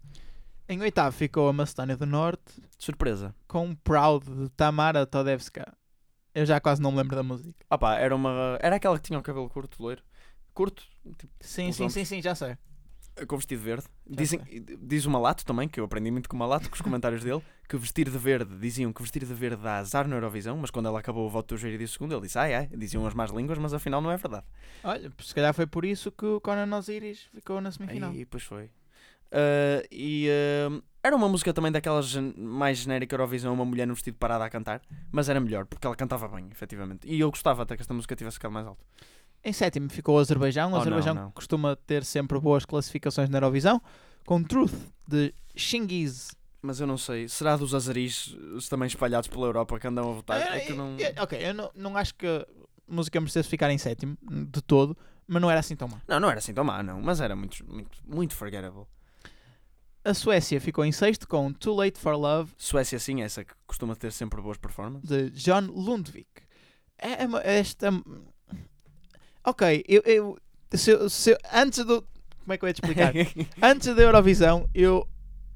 [0.67, 2.41] Em oitavo ficou a Macedónia do Norte
[2.79, 3.35] Surpresa.
[3.47, 5.71] com Proud de Tamara Todevska.
[6.35, 7.55] Eu já quase não me lembro da música.
[7.69, 8.59] Ah pá, era uma.
[8.61, 10.03] Era aquela que tinha o cabelo curto, loiro.
[10.53, 10.83] Curto,
[11.17, 12.57] tipo, Sim, sim, sim, sim, já sei.
[13.27, 13.85] com vestido verde.
[14.09, 14.41] Já Dizem,
[14.81, 17.41] diz o Malato também, que eu aprendi muito com o Malato, com os comentários dele,
[17.67, 20.87] que vestir de verde, diziam que vestir de verde dá azar na Eurovisão, mas quando
[20.87, 23.13] ela acabou o voto do Jair e disse segundo, ele disse, ai ai, diziam as
[23.13, 24.45] más línguas, mas afinal não é verdade.
[24.83, 28.11] Olha, se calhar foi por isso que o Conan Osiris ficou na semifinal.
[28.11, 28.69] Aí, pois foi.
[29.31, 34.17] Ah, e ah, era uma música também daquelas mais genérica Eurovisão, uma mulher no vestido
[34.17, 37.07] parada a cantar, mas era melhor, porque ela cantava bem, efetivamente.
[37.07, 38.83] E eu gostava até que esta música tivesse ficado mais alto.
[39.43, 40.71] Em sétimo ficou o Azerbaijão.
[40.71, 41.31] O Oh, Azerbaijão não, não.
[41.31, 43.79] costuma ter sempre boas classificações na Eurovisão.
[44.25, 44.73] Com Truth
[45.07, 46.35] de Shingiz.
[46.63, 50.13] Mas eu não sei, será dos azaris eh, também espalhados pela Europa que andam a
[50.13, 50.41] votar?
[50.41, 50.95] É eu não...
[50.97, 52.43] Eh, Ok, eu não, não acho que a
[52.87, 56.01] música merecesse ficar em sétimo de todo, mas não era assim tão má.
[56.07, 58.87] Não, não era assim tão má, não, mas era muito, muito, muito forgettable.
[60.05, 63.95] A Suécia ficou em sexto com Too Late for Love Suécia, sim, essa que costuma
[63.95, 65.09] ter sempre boas performances.
[65.09, 66.29] de John Lundvik.
[66.97, 67.89] É, é esta.
[69.43, 70.01] Ok, eu.
[70.05, 70.37] eu-
[70.73, 72.01] se se antes do.
[72.41, 73.13] Como é que eu ia te explicar?
[73.61, 75.07] antes da Eurovisão, eu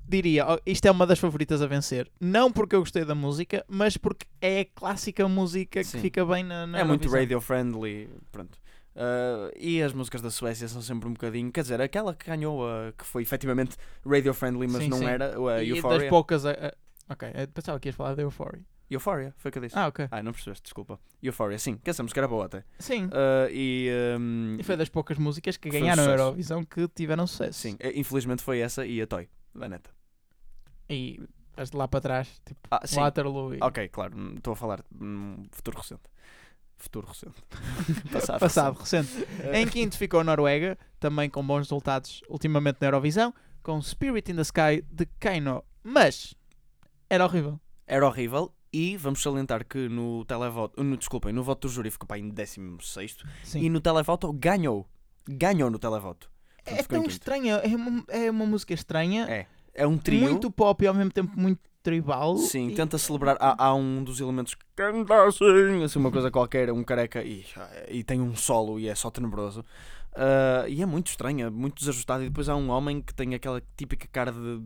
[0.07, 2.09] diria: "Oh, isto é uma das favoritas a vencer.
[2.19, 5.99] Não porque eu gostei da música, mas porque é a clássica música que Sim.
[5.99, 7.19] fica bem na, na é muito Eurovisão.
[7.19, 8.57] radio friendly, pronto.
[9.01, 12.67] Ah, e as músicas da Suécia são sempre um bocadinho, quer dizer, aquela que ganhou,
[12.67, 15.05] ah, que foi efetivamente radio friendly, mas Sim, não sim.
[15.05, 15.99] era, a E Euphoria.
[15.99, 16.45] das poucas.
[16.45, 16.73] a-
[17.09, 18.61] ok, eu pensava que ias falar da Euphoria.
[18.91, 19.77] Euphoria, foi o que eu disse.
[19.77, 20.07] Ah, ok.
[20.11, 20.99] Ah, não percebeste, desculpa.
[21.23, 22.65] Euphoria, sim, que essa música era boa até.
[22.79, 23.07] Sim.
[23.13, 26.09] Ah, e, ahm, E foi das poucas músicas que um ganharam a.
[26.11, 27.59] Eurovisão que tiveram sucesso.
[27.59, 29.91] sim, eh, infelizmente foi essa e a Toy, da neta.
[30.89, 31.21] E
[31.55, 32.95] as de lá para trás, tipo Ah, sim.
[32.97, 36.01] Waterloo e Ok, claro, hum, estou a falar num futuro recente.
[36.79, 37.35] Futuro recente.
[38.11, 38.39] Passado.
[38.39, 39.13] passado, recente.
[39.13, 39.55] recente.
[39.57, 44.35] Em quinto ficou a Noruega, também com bons resultados ultimamente na Eurovisão, com Spirit in
[44.35, 45.63] the Sky de Kaino.
[45.83, 46.33] Mas
[47.09, 47.59] era horrível.
[47.85, 52.07] Era horrível e vamos salientar que no televoto, no, desculpem, no voto do júri ficou
[52.07, 53.61] pá, em 16 Sim.
[53.61, 54.87] e no televoto ganhou.
[55.27, 56.31] Ganhou no televoto.
[56.63, 59.47] Portanto, É tão estranha, é uma, é uma música estranha, É.
[59.73, 60.21] É um trio.
[60.21, 61.59] muito pop e ao mesmo tempo muito
[61.89, 62.37] tribal.
[62.37, 63.37] Sim, e- tenta celebrar.
[63.39, 67.45] Há, há um dos elementos que canta assim, assim, uma coisa qualquer, um careca, e,
[67.89, 69.63] e tem um solo e é só tenebroso.
[70.15, 72.23] Ah, e é muito estranho, é muito desajustado.
[72.23, 74.61] E depois há um homem que tem aquela típica cara de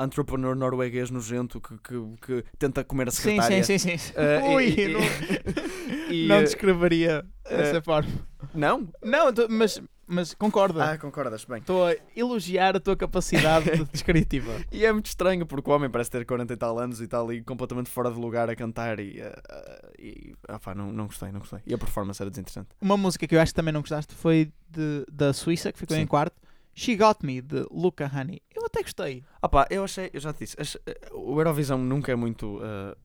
[0.00, 3.62] entrepreneur norueguês nojento que, que, que tenta comer a Sim, secretária.
[3.62, 4.12] sim, sim, sim.
[4.16, 5.00] Ah, e- Ui, e- não,
[6.10, 8.10] e, não ah, descreveria dessa eh, forma.
[8.54, 8.88] Não?
[9.02, 9.80] Não, tu- mas,
[10.12, 10.80] mas concordo.
[10.80, 11.58] Ah, concordas, bem.
[11.58, 14.52] Estou a elogiar a tua capacidade de descritiva.
[14.70, 17.20] E é muito estranho porque o homem parece ter 40 e tal anos e está
[17.20, 19.20] ali completamente fora de lugar a cantar e.
[19.20, 21.60] eh, e ah, não, não gostei, não gostei.
[21.66, 22.68] E a performance era desinteressante.
[22.80, 25.96] Uma música que eu acho que também não gostaste foi de, da Suíça, que ficou
[25.96, 26.02] Sim.
[26.02, 26.40] em quarto.
[26.74, 28.40] She Got Me, de Luca Honey.
[28.54, 29.22] Eu até gostei.
[29.40, 32.96] Ah pá, eu achei, eu já te disse, eh, o Eurovisão nunca é muito eh,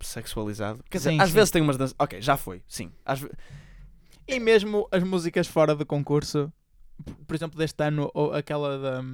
[0.00, 0.82] sexualizado.
[0.90, 1.34] Quer dizer, Sim, às sim.
[1.34, 1.94] vezes tem umas danças.
[1.98, 2.92] Ok, já foi, sim.
[3.04, 3.20] Às
[4.28, 6.52] E mesmo as músicas fora do concurso,
[7.26, 9.04] por exemplo, deste ano, ou aquela da,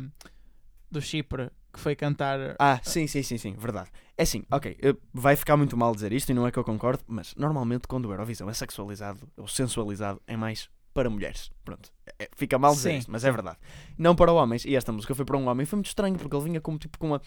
[0.91, 2.57] do Chipre, que foi cantar.
[2.59, 3.91] Ah, sim, sim, sim, sim, verdade.
[4.17, 4.77] É assim, ok,
[5.13, 8.07] vai ficar muito mal dizer isto e não é que eu concordo, mas normalmente quando
[8.07, 11.51] o Eurovisão é sexualizado ou sensualizado é mais para mulheres.
[11.65, 13.57] Pronto, É- fica mal dizer Sim, isto, mas é verdade.
[13.97, 14.65] Não para homens.
[14.67, 16.99] E esta música foi para um homem, foi muito estranho porque ele vinha como tipo
[16.99, 17.23] com uma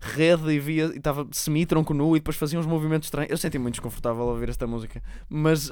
[0.00, 3.30] rede e via e estava semi-tronco nu e depois fazia uns movimentos estranhos.
[3.30, 5.70] Eu senti muito desconfortável ao ouvir esta música, mas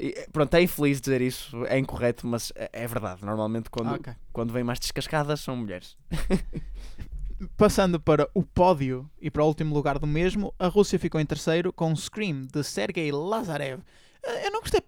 [0.00, 3.24] e- pronto, é infeliz dizer isso, é incorreto, mas é, é verdade.
[3.24, 4.12] Normalmente quando, Ah, ok.
[4.32, 5.96] quando vem mais descascadas são mulheres.
[7.56, 11.26] Passando para o pódio e para o último lugar do mesmo, a Rússia ficou em
[11.26, 13.80] terceiro com Scream, de Sergei Lazarev.
[14.24, 14.80] Eh, Eu não gostei,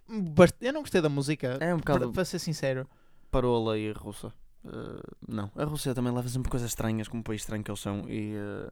[0.60, 2.88] eu não gostei da música, É um para, bocado para ser sincero.
[3.30, 4.32] parola e russa.
[4.64, 7.80] Uh, não, a Rússia também leva sempre coisas estranhas, como um país estranho que eles
[7.80, 8.70] são, e uh,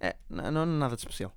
[0.00, 1.32] é, não, não nada de especial.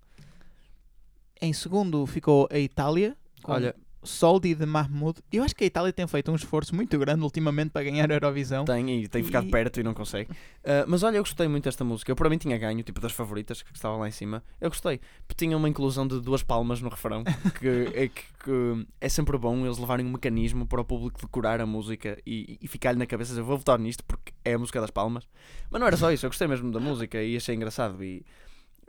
[1.42, 3.76] Em segundo ficou a Itália, com Olha,
[4.06, 5.20] Soldi de Mahmoud.
[5.32, 8.14] Eu acho que a Itália tem feito um esforço muito grande ultimamente para ganhar a
[8.16, 8.66] Eurovisão.
[8.66, 10.32] tem e tem ficado E- perto e não consegue.
[10.32, 12.12] Uh, mas olha, eu gostei muito desta música.
[12.12, 14.44] Eu para mim tinha ganho, tipo das favoritas que estava lá em cima.
[14.62, 17.24] Eu gostei, porque tinha uma inclusão de duas palmas no refrão,
[17.60, 21.60] que é, que, que é sempre bom eles levarem um mecanismo para o público decorar
[21.62, 24.80] a música e, e ficar-lhe na cabeça, eu vou votar nisto porque é a música
[24.82, 25.28] das palmas.
[25.70, 28.04] Mas não era só isso, eu gostei mesmo da música e achei engraçado.
[28.04, 28.24] E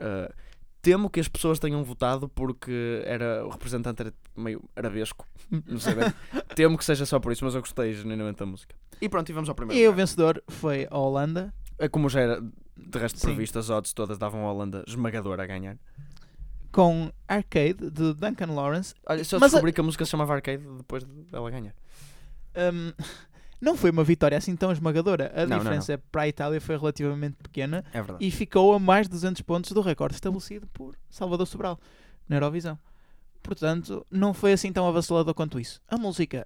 [0.01, 0.33] uh,
[0.81, 5.27] temo que as pessoas tenham votado porque era o representante era meio arabesco,
[5.67, 6.13] não sei bem.
[6.55, 8.75] temo que seja só por isso, mas eu gostei genuinamente da música.
[9.01, 9.79] E pronto, e vamos ao primeiro.
[9.81, 9.97] E o lugar.
[10.01, 13.27] vencedor foi a Holanda, É como já era de resto Sim.
[13.27, 15.77] previsto, as odds todas davam a Holanda esmagadora a ganhar.
[16.71, 18.93] com Arcade, de Duncan Lawrence.
[19.07, 21.73] Olha, só Mas a- descobri que a música se chamava Arcade depois dela ganhar.
[22.55, 22.91] Um,
[23.61, 25.31] não foi uma vitória assim tão esmagadora.
[25.35, 29.07] A Não, não, diferença para a Itália foi relativamente pequena É e ficou a mais
[29.07, 31.79] de 200 pontos do recorde estabelecido por Salvador Sobral
[32.29, 32.77] na Eurovisão.
[33.41, 35.81] Portanto, não foi assim tão avassalador quanto isso.
[35.87, 36.45] A música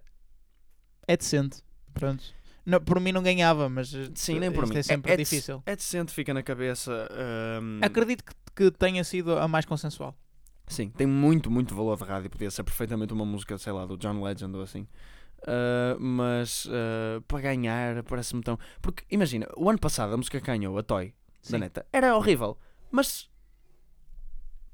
[1.07, 1.61] é decente.
[1.93, 2.23] Pronto.
[2.65, 4.77] Não, por mim não ganhava, mas Sim, nem por mim.
[4.77, 5.63] é sempre É- é difícil.
[5.65, 7.09] É decente, fica na cabeça.
[7.61, 10.15] hum, Acredito que, que tenha sido a mais consensual.
[10.67, 12.29] Sim, tem muito, muito valor de rádio.
[12.29, 14.87] Podia ser perfeitamente uma música, sei lá, do John Legend ou assim.
[15.41, 18.59] Uh, mas uh, para ganhar parece-me tão.
[18.81, 21.53] Porque imagina, o ano passado a música que ganhou, a Toy, Sim.
[21.53, 22.57] da neta, era horrível.
[22.91, 23.29] Mas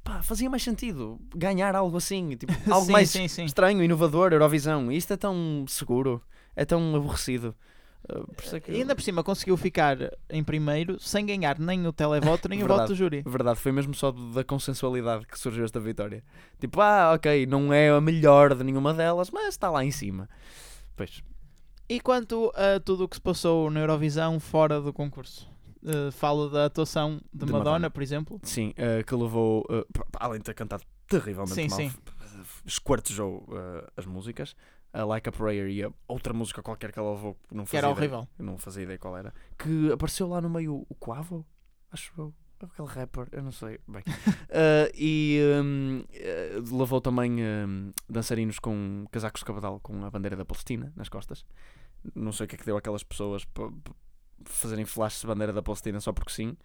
[0.03, 3.45] pá, fazia mais sentido ganhar algo assim, tipo, algo sim, mais sim, sim.
[3.45, 4.91] estranho, inovador, Eurovisão.
[4.91, 6.21] E isto é tão seguro,
[6.55, 7.55] é tão aborrecido.
[8.09, 9.97] Uh, por é E ainda por cima conseguiu ficar
[10.29, 12.79] em primeiro sem ganhar nem o televoto nem o Verdade.
[12.81, 13.23] voto do júri.
[13.25, 16.23] Verdade, foi mesmo só da consensualidade que surgiu esta vitória.
[16.59, 20.29] Tipo, ah, ok, não é a melhor de nenhuma delas, mas está lá em cima.
[20.95, 21.21] Pois,
[21.89, 25.47] E quanto a tudo o que se passou na Eurovisão fora do concurso?
[25.83, 27.89] Uh, falo da atuação de, De Madonna, Madonna.
[27.89, 28.39] por exemplo.
[28.43, 29.85] sim, uh, que levou, uh,
[30.19, 31.91] além de ter cantado terrivelmente Sim, mal, sim.
[32.65, 33.45] esquartejou
[33.95, 34.55] as músicas.
[34.93, 37.71] A Like a Prayer e a outra música qualquer que ela levou, que não Que
[37.71, 38.27] fazia era ideia, horrível.
[38.39, 39.33] não fazia ideia qual era.
[39.57, 41.45] Que apareceu lá no meio o Quavo,
[41.91, 42.33] acho eu.
[42.59, 43.79] Aquele rapper, eu não sei.
[43.87, 44.01] Bem.
[44.01, 50.35] Uh, e um, uh, levou também um, dançarinos com casacos de cabedal com a bandeira
[50.35, 51.45] da Palestina nas costas.
[52.15, 53.69] Não sei o que é que deu aquelas pessoas para
[54.45, 56.57] fazerem flashes de bandeira da Palestina só porque sim.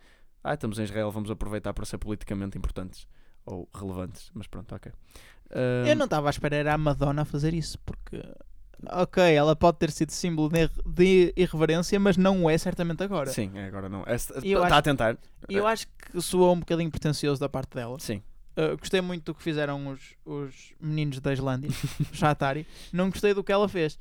[0.42, 3.06] Ah, estamos em Israel, vamos aproveitar para ser politicamente importantes
[3.46, 4.30] ou relevantes.
[4.34, 4.92] Mas pronto, ok.
[5.54, 8.22] Um, Eu não estava à espera era a Madonna a fazer isso, porque.
[8.90, 13.30] Ok, ela pode ter sido símbolo de, ir- de irreverência, mas não é certamente agora.
[13.30, 14.02] Sim, é, agora não.
[14.08, 15.16] Está Eu acho- a tentar.
[15.48, 17.96] Eu acho que soou um bocadinho pretencioso da parte dela.
[18.00, 18.20] Sim.
[18.56, 21.70] Uh, gostei muito do que fizeram os, os meninos da Islândia,
[22.12, 22.66] os Atari.
[22.92, 23.98] Não gostei do que ela fez.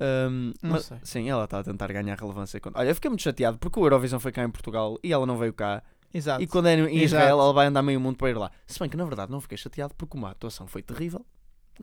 [0.00, 0.98] Um, Não mas- sei.
[1.02, 2.60] Sim, ela está a tentar ganhar relevância.
[2.74, 5.36] Olha, eu fiquei muito chateado porque o Eurovisão foi cá em Portugal e ela não
[5.38, 5.82] veio cá.
[6.12, 6.42] Exato.
[6.42, 6.96] E quando é em Exato.
[7.04, 8.50] Israel, ela vai andar meio mundo para ir lá.
[8.66, 11.24] Se bem que na verdade não fiquei chateado porque uma atuação foi terrível,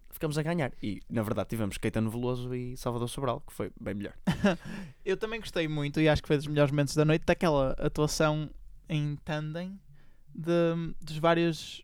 [0.10, 0.72] ficamos a ganhar.
[0.82, 4.14] E na verdade tivemos Caetano Veloso e Salvador Sobral, que foi bem melhor.
[5.06, 8.50] Eu também gostei muito e acho que foi dos melhores momentos da noite daquela atuação
[8.90, 9.80] em tandem
[10.34, 11.84] de, dos vários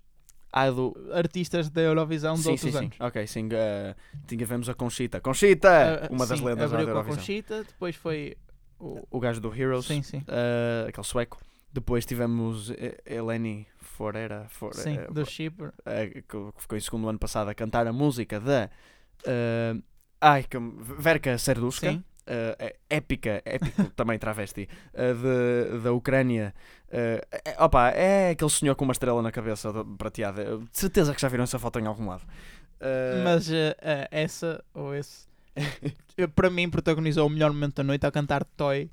[0.52, 0.94] Ah, do.
[1.14, 2.86] artistas da Eurovisão de Sim, outros sim, sim.
[2.86, 2.98] anos.
[3.00, 3.46] Ok, sim.
[3.48, 3.96] Uh,
[4.28, 5.22] tivemos a Conchita.
[5.22, 5.70] Conchita!
[6.04, 7.16] Ah, uma das sim, lendas da abriu com a Eurovisão.
[7.18, 8.36] Conchita, depois foi
[8.80, 9.00] o...
[9.10, 10.18] O gajo do Heroes, Sim, sim.
[10.18, 11.40] uh, aquele sueco.
[11.74, 15.70] Depois tivemos eh, Eleni Forera, For, Sim, eh, do Chipre.
[15.86, 18.70] eh, que ficou em segundo ano passado a cantar a música da
[19.26, 19.76] eh,
[20.20, 20.58] Ai, que
[21.00, 21.92] Verka Serduska.
[21.92, 22.04] Sim.
[22.28, 26.54] é épica, épico também travesti, eh, de, da Ucrânia.
[26.90, 27.26] é,
[27.58, 30.58] opa, é aquele senhor com uma estrela na cabeça de- prateada.
[30.58, 32.24] De certeza que já viram essa foto em algum lado.
[33.24, 33.50] Mas
[34.12, 35.28] essa ou esse,
[36.36, 38.90] para mim, protagonizou o melhor momento da noite a cantar Toy,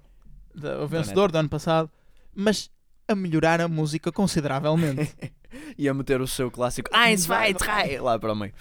[0.55, 1.91] da- o vencedor do ano passado,
[2.39, 2.71] mas
[3.09, 5.13] a melhorar a música consideravelmente.
[5.77, 8.53] e a meter o seu clássico Eins, zwei, drei lá para o meio.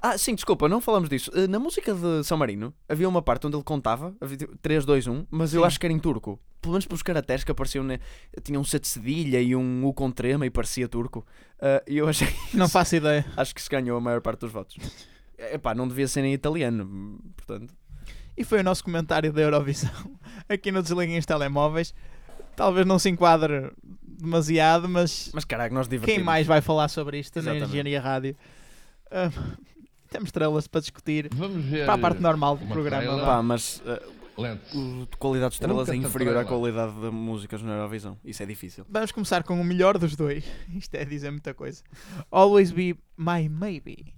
[0.00, 1.30] Ah, sim, desculpa, não falamos disso.
[1.34, 4.84] Eh, Na música de São Marino havia uma parte onde ele contava havia tipo 3,
[4.84, 5.66] 2, 1, mas eu Sim.
[5.66, 6.40] acho que era em turco.
[6.60, 7.84] Pelo menos pelos caracteres que apareciam.
[7.84, 8.00] Ne...
[8.42, 11.24] Tinha um C de cedilha e um U com trema e parecia turco.
[11.60, 12.28] Ah, E eu achei.
[12.54, 13.24] Não faço ideia.
[13.36, 14.76] Acho que se ganhou a maior parte dos votos.
[15.38, 17.74] Epá, não devia ser em italiano, portanto.
[18.36, 19.90] E foi o nosso comentário da Eurovisão
[20.48, 21.92] aqui no Desliguem os Telemóveis.
[22.56, 23.70] Talvez não se enquadre
[24.02, 26.16] demasiado, mas Mas caraca, nós divertimos.
[26.16, 27.68] quem mais vai falar sobre isto na Exatamente.
[27.68, 28.36] Engenharia Rádio?
[29.10, 29.30] Ah,
[30.10, 31.84] temos estrelas para discutir Vamos ver.
[31.86, 33.24] para a parte normal do programa.
[33.24, 34.00] Pá, mas ah,
[34.36, 34.72] Lentes.
[34.74, 38.16] o de qualidade de estrelas é inferior à qualidade de músicas na Eurovisão.
[38.24, 38.86] Isso é difícil.
[38.88, 40.44] Vamos começar com o melhor dos dois.
[40.74, 41.82] Isto é dizer muita coisa.
[42.30, 44.14] Always Be My Maybe.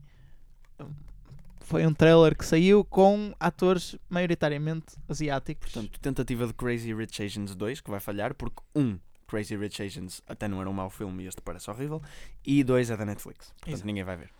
[1.65, 5.73] Foi um trailer que saiu com atores maioritariamente asiáticos.
[5.73, 10.23] Portanto, tentativa de Crazy Rich Asians 2, que vai falhar, porque um, Crazy Rich Asians
[10.29, 12.03] até não era um mau filme e este parece horrível,
[12.45, 13.49] e dois é da Netflix.
[13.49, 13.87] Portanto, Exato.
[13.87, 14.31] ninguém vai ver.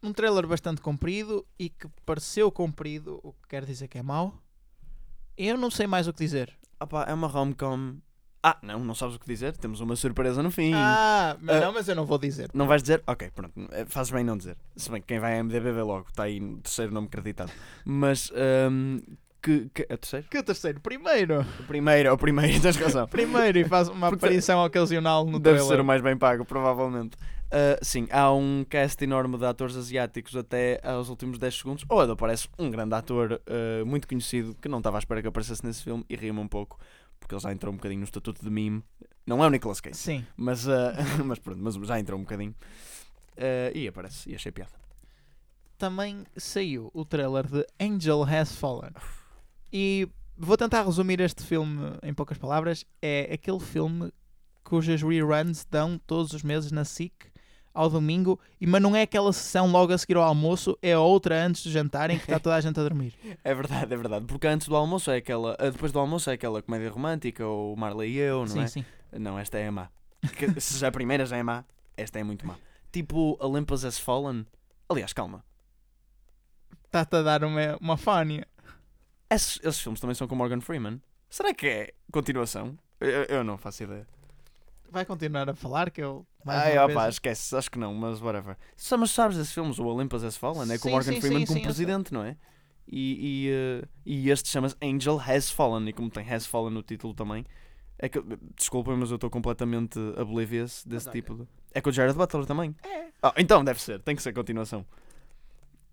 [0.00, 4.40] Um trailer bastante comprido e que pareceu comprido, o que quer dizer que é mau.
[5.36, 6.56] Eu não sei mais o que dizer.
[6.78, 7.96] Opa, é uma rom-com.
[8.42, 9.54] Ah, não, não sabes o que dizer?
[9.56, 10.72] Temos uma surpresa no fim.
[10.74, 11.60] Ah, mas Ah.
[11.60, 12.50] não, mas eu não vou dizer.
[12.54, 13.02] Não vais dizer?
[13.06, 13.52] Ok, pronto.
[13.70, 14.56] eh, Fazes bem não dizer.
[14.76, 16.06] Se bem que quem vai a MDB vê logo.
[16.08, 17.52] Está aí no terceiro nome acreditado.
[17.84, 18.98] Mas, ahm,
[19.42, 19.86] que, que...
[19.88, 20.26] É o terceiro?
[20.30, 20.80] Que o terceiro?
[20.80, 21.40] Primeiro.
[21.60, 23.06] O primeiro, é o primeiro, tens razão.
[23.08, 25.76] Primeiro e faz uma Porque aparição ocasional no Deve trailer.
[25.76, 27.18] ser o mais bem pago, provavelmente.
[27.52, 31.84] Ah, sim, há um cast enorme de atores asiáticos até aos últimos 10 segundos.
[31.88, 35.62] Ou aparece um grande ator ah, muito conhecido que não estava à espera que aparecesse
[35.66, 36.78] nesse filme e ria-me um pouco,
[37.20, 38.82] porque ele já entrou um bocadinho no estatuto de meme.
[39.26, 40.26] Não é o Nicolas Cage, Sim.
[40.36, 42.54] mas, ah, mas pronto, mas já entrou um bocadinho.
[43.36, 44.72] Ah, e aparece, e achei piada.
[45.78, 48.90] também saiu o trailer de Angel Has Fallen.
[49.72, 52.84] E vou tentar resumir este filme em poucas palavras.
[53.00, 54.12] É aquele filme
[54.64, 57.12] cujas reruns dão todos os meses na SIC
[57.72, 61.44] ao domingo, e mas não é aquela sessão logo a seguir ao almoço, é outra
[61.46, 63.14] antes do jantar em que está toda a gente a dormir.
[63.44, 64.24] É verdade, é verdade.
[64.26, 65.56] Porque antes do almoço é aquela.
[65.58, 68.66] ah, Depois do almoço é aquela comédia romântica, ou Marley e eu, não sim, é?
[68.66, 68.84] sim.
[69.12, 69.88] Não, esta é a má.
[70.36, 71.64] Que- se a primeira já é má,
[71.96, 72.56] esta é muito má.
[72.92, 74.44] Tipo Olympus Has Fallen.
[74.88, 75.44] Aliás, calma.
[76.86, 78.46] Está-te a dar uma, uma fónia.
[79.30, 81.00] Esses, esses filmes também são com Morgan Freeman.
[81.28, 82.76] Será que é continuação?
[83.00, 84.06] Eu, eu não faço ideia.
[84.90, 86.26] Vai continuar a falar que eu.
[86.46, 88.56] Ai, opa, vez- esquece, acho que não, mas whatever.
[88.76, 91.20] Só, mas sabes esses filmes, o Olympus Has Fallen, é com Sim, o Morgan sim,
[91.20, 92.36] Freeman sim, como sim, presidente, não é?
[92.88, 96.82] E, e, eh, e este chama-se Angel Has Fallen, e como tem Has Fallen no
[96.82, 97.44] título também,
[97.98, 98.20] é que,
[98.56, 101.12] desculpem, mas eu estou completamente oblivious desse olha.
[101.12, 101.48] tipo de...
[101.72, 102.74] É com o Jared Butler também?
[102.82, 103.10] É.
[103.22, 104.84] Ah, então deve ser, tem que ser continuação.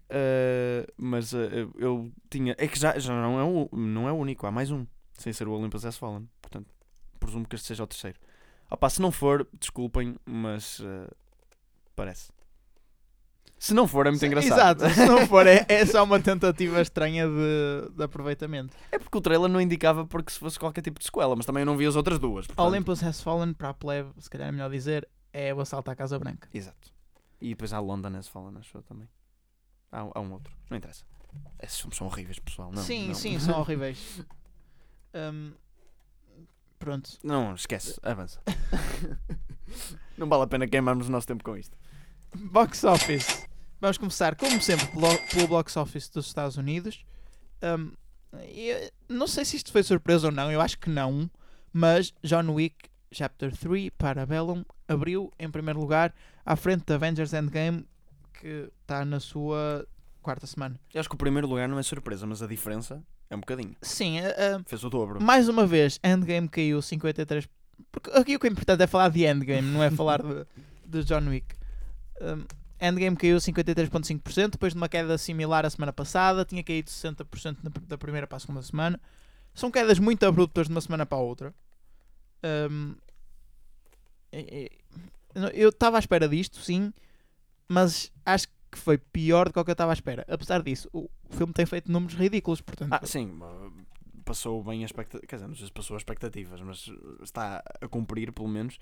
[0.10, 2.56] Eh, mas eh, eu tinha.
[2.58, 5.34] É que já, já não, é o, não é o único, há mais um, sem
[5.34, 6.28] ser o Olympus Has Fallen.
[6.42, 6.68] Portanto,
[7.20, 8.18] presumo que este seja o terceiro.
[8.70, 11.10] Opa, se não for, desculpem, mas eh,
[11.96, 12.32] parece.
[13.60, 14.86] Se não for, é muito engraçado.
[14.86, 18.76] Exato, se não for, é, é só uma tentativa estranha de, de aproveitamento.
[18.92, 21.62] É porque o trailer não indicava porque se fosse qualquer tipo de sequela, mas também
[21.62, 22.46] eu não vi as outras duas.
[22.46, 25.90] portanto- Olympus Has Fallen, para a plebe, se calhar é melhor dizer, é o assalto
[25.90, 26.48] à Casa Branca.
[26.54, 26.92] Exato.
[27.42, 29.08] E depois há London Has Fallen, acho eu também.
[29.92, 31.04] Há, há um outro, não interessa.
[31.60, 32.72] Esses filmes são horríveis, pessoal.
[32.72, 33.16] Não, sim, não.
[33.16, 34.22] sim, são horríveis.
[35.16, 35.54] Hum,
[36.78, 37.12] pronto.
[37.24, 38.42] Não, esquece, avança.
[40.18, 41.78] não vale a pena queimarmos o nosso tempo com isto.
[42.36, 43.48] Box Office.
[43.80, 47.06] Vamos começar, como sempre, pelo, pelo Box Office dos Estados Unidos.
[47.64, 47.92] Hum,
[48.54, 51.30] eu não sei se isto foi surpresa ou não, eu acho que não.
[51.72, 56.14] Mas John Wick Chapter 3 para Bellum abriu em primeiro lugar
[56.46, 57.88] à frente de Avengers Endgame,
[58.34, 59.88] que está na sua
[60.22, 60.80] quarta semana.
[60.94, 63.76] Eu acho que o primeiro lugar não é surpresa, mas a diferença é um bocadinho.
[63.82, 65.22] Sim, a- Fez o dobro.
[65.22, 67.48] mais uma vez, Endgame caiu 53%.
[67.92, 70.46] Porque aqui o que é importante é falar de Endgame, não é falar de,
[70.86, 71.56] de John Wick.
[72.22, 72.44] Um,
[72.80, 77.72] Endgame caiu 53,5%, depois de uma queda similar a semana passada, tinha caído 60% na-
[77.88, 79.00] da primeira para a segunda semana.
[79.54, 81.54] São quedas muito abruptas de uma semana para a outra.
[82.70, 82.96] Um,
[85.54, 86.94] eu estava à espera disto, sim,
[87.68, 90.26] mas acho que foi pior do que o que eu estava à espera.
[90.28, 92.94] Apesar disso, o o filme tem feito números ridículos, portanto.
[92.94, 93.74] Ah, sim, uh,
[94.24, 95.28] passou bem a expectativa.
[95.28, 98.78] Quer dizer, não sei se passou as expectativas, mas uh, está a cumprir pelo menos.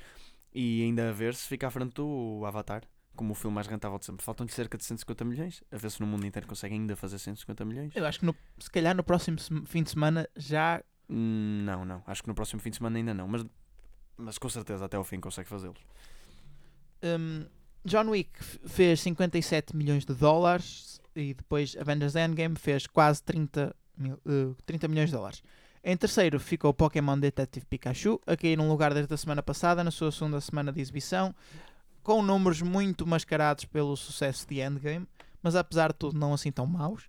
[0.54, 2.84] E ainda a ver se fica à frente do Avatar,
[3.16, 4.24] como o filme mais rentável de sempre.
[4.24, 5.64] Faltam-lhe cerca de 150 milhões.
[5.72, 7.96] A ver se no mundo inteiro consegue ainda fazer 150 milhões.
[7.96, 10.82] Eu acho que no- se calhar no próximo fim de semana já.
[11.10, 12.04] Hum, Não, não.
[12.06, 13.28] Acho que no próximo fim de semana ainda não.
[13.28, 13.44] Mas,
[14.18, 15.80] mas com certeza até ao fim consegue fazê-los.
[17.04, 17.46] hum,
[17.86, 18.32] John Wick
[18.66, 24.88] fez 57 milhões de dólares e depois Avengers Endgame fez quase 30, mil, eh, 30
[24.88, 25.44] milhões de dólares.
[25.84, 29.92] Em terceiro ficou Pokémon Detective Pikachu, a cair num lugar desde a semana passada, na
[29.92, 31.34] sua segunda semana de exibição,
[32.02, 35.08] com números muito mascarados pelo sucesso de Endgame,
[35.44, 37.04] mas apesar de tudo não assim tão maus.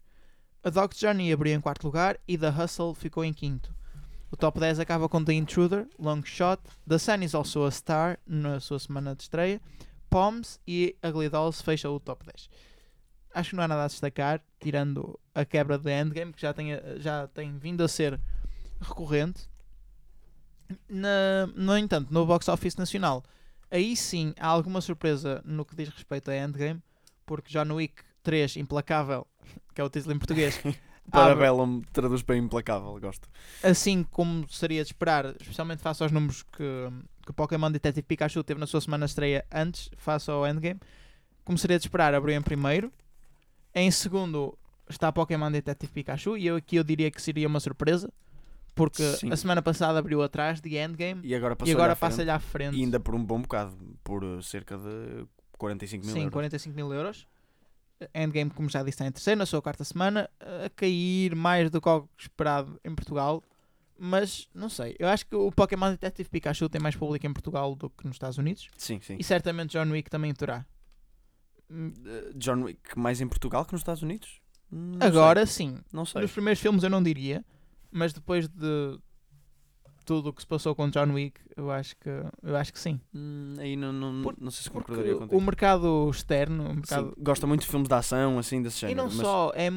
[0.62, 3.74] A Dog's Journey abriu em quarto lugar e The Hustle ficou em quinto.
[4.31, 8.18] O top 10 acaba com The Intruder, Long Shot, The Sun is also a Star
[8.27, 9.59] na sua semana de estreia,
[10.16, 12.48] Poms e Ugly Dolls fecha o top 10.
[13.34, 16.68] Acho que não há nada a destacar, tirando a quebra de Endgame, que já tem,
[16.96, 18.18] já tem vindo a ser
[18.80, 19.46] recorrente.
[20.88, 23.22] Na- no entanto, no box office nacional,
[23.70, 26.82] aí sim há alguma surpresa no que diz respeito a Endgame,
[27.26, 29.26] porque John Wick 3 Implacável,
[29.74, 30.58] que é o título em português,
[31.12, 33.28] Parabellum traduz bem implacável, gosto.
[33.62, 36.62] assim como seria de esperar, especialmente face aos números que,
[37.27, 40.81] que Pokémon Detective Pikachu teve na sua semana de estreia antes, face ao Endgame,
[41.45, 42.93] como seria de esperar, abriu em primeiro.
[43.74, 44.57] Em segundo
[44.89, 48.11] está Pokémon Detective Pikachu, e eu aqui eu diria que seria uma surpresa,
[48.74, 49.33] porque Sim.
[49.33, 52.11] a semana passada abriu atrás de Endgame E agora e agora à frente.
[52.11, 52.77] passa-lhe à frente.
[52.77, 55.27] E ainda por um bom bocado, por uh, cerca de
[55.59, 56.33] 45 mil Sim, euros.
[56.33, 57.27] 45 mil euros.
[58.14, 61.81] Endgame, como já disse, está em terceiro, na sua quarta semana, a cair mais do
[61.81, 63.43] que o esperado em Portugal.
[63.99, 67.74] Mas não sei, eu acho que o Pokémon Detective Pikachu tem mais público em Portugal
[67.74, 68.68] do que nos Estados Unidos.
[68.76, 69.16] Sim, sim.
[69.18, 70.66] E certamente John Wick também terá.
[71.70, 74.40] Hum, Uh, John Wick mais em Portugal que nos Estados Unidos?
[74.70, 75.66] Não Agora sei.
[75.68, 76.22] sim, Não sei.
[76.22, 77.44] nos primeiros filmes eu não diria,
[77.90, 78.99] mas depois de
[80.05, 82.09] tudo o que se passou com John Wick, eu acho que,
[82.42, 83.01] eu acho que sim.
[83.14, 85.36] Hum, aí não, não, Por- não sei se concordaria contigo.
[85.36, 88.80] o mercado externo, o Sim, mercado gosta muito de filmes de ação, assim, desse E
[88.88, 88.99] género.
[88.99, 89.68] não mas- só, é,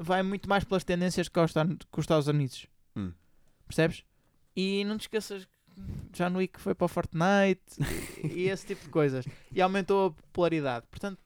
[0.00, 2.66] vai muito mais pelas tendências que os que os Estados Unidos.
[2.96, 3.12] Hum.
[3.68, 4.02] Percebes?
[4.56, 5.50] E não te esqueças que
[6.12, 7.62] John Wick foi para o Fortnite
[8.24, 9.24] e esse tipo de coisas.
[9.52, 10.86] E aumentou a popularidade.
[10.90, 11.20] Portanto,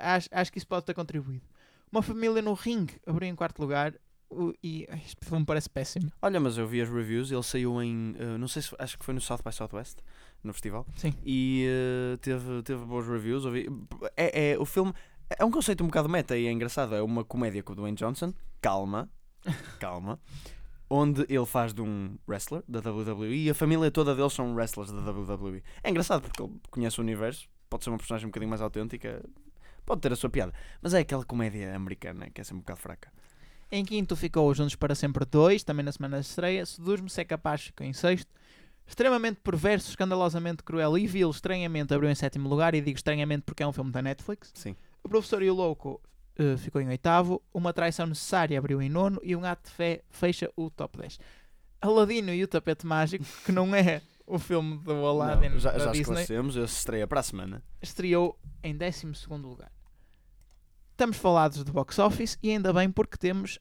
[0.00, 1.44] acho, acho que isso pode ter contribuído.
[1.92, 3.94] Uma família no ringue abriu em quarto lugar
[4.30, 6.10] o- e este filme parece péssimo.
[6.20, 8.10] Olha, mas eu vi as reviews, ele saiu em.
[8.20, 8.74] uh, não sei se.
[8.78, 9.98] Acho que foi no South by Southwest,
[10.44, 10.86] no festival.
[10.96, 11.14] Sim.
[11.24, 11.66] E
[12.14, 13.44] uh, teve, teve boas reviews.
[13.46, 13.68] ouvi-
[14.16, 14.92] É, é, o filme.
[15.38, 16.94] É um conceito um bocado meta e é engraçado.
[16.94, 18.34] É uma comédia com o Dwayne Johnson.
[18.60, 19.08] Calma.
[19.80, 20.20] calma.
[20.90, 24.90] Onde ele faz de um wrestler da WWE e a família toda deles são wrestlers
[24.90, 25.62] da WWE.
[25.82, 29.22] É engraçado porque ele conhece o universo, pode ser uma personagem um bocadinho mais autêntica,
[29.84, 30.52] pode ter a sua piada.
[30.80, 33.12] Mas é aquela comédia americana que é sempre um bocado fraca.
[33.70, 36.64] Em quinto ficou os Juntos para Sempre 2, também na semana de estreia.
[36.64, 38.32] Seduz-me se é capaz, ficou em sexto.
[38.86, 42.74] Extremamente perverso, escandalosamente cruel e vil, estranhamente abriu em sétimo lugar.
[42.74, 44.50] E digo estranhamente porque é um filme da Netflix.
[44.54, 44.74] Sim.
[45.04, 46.00] O Professor e o Louco
[46.38, 47.42] eh, ficou em oitavo.
[47.52, 49.20] Uma Traição Necessária abriu em nono.
[49.22, 51.18] E Um Ato de Fé fecha o top 10.
[51.80, 55.78] Aladino e o Tapete Mágico, que não é o filme do Aladdin Não, já, da
[55.78, 57.62] já Disney, esclarecemos, esse estreia para a semana.
[57.80, 59.06] estreou em 12
[59.42, 59.70] lugar.
[60.90, 63.58] Estamos falados de box office e ainda bem porque temos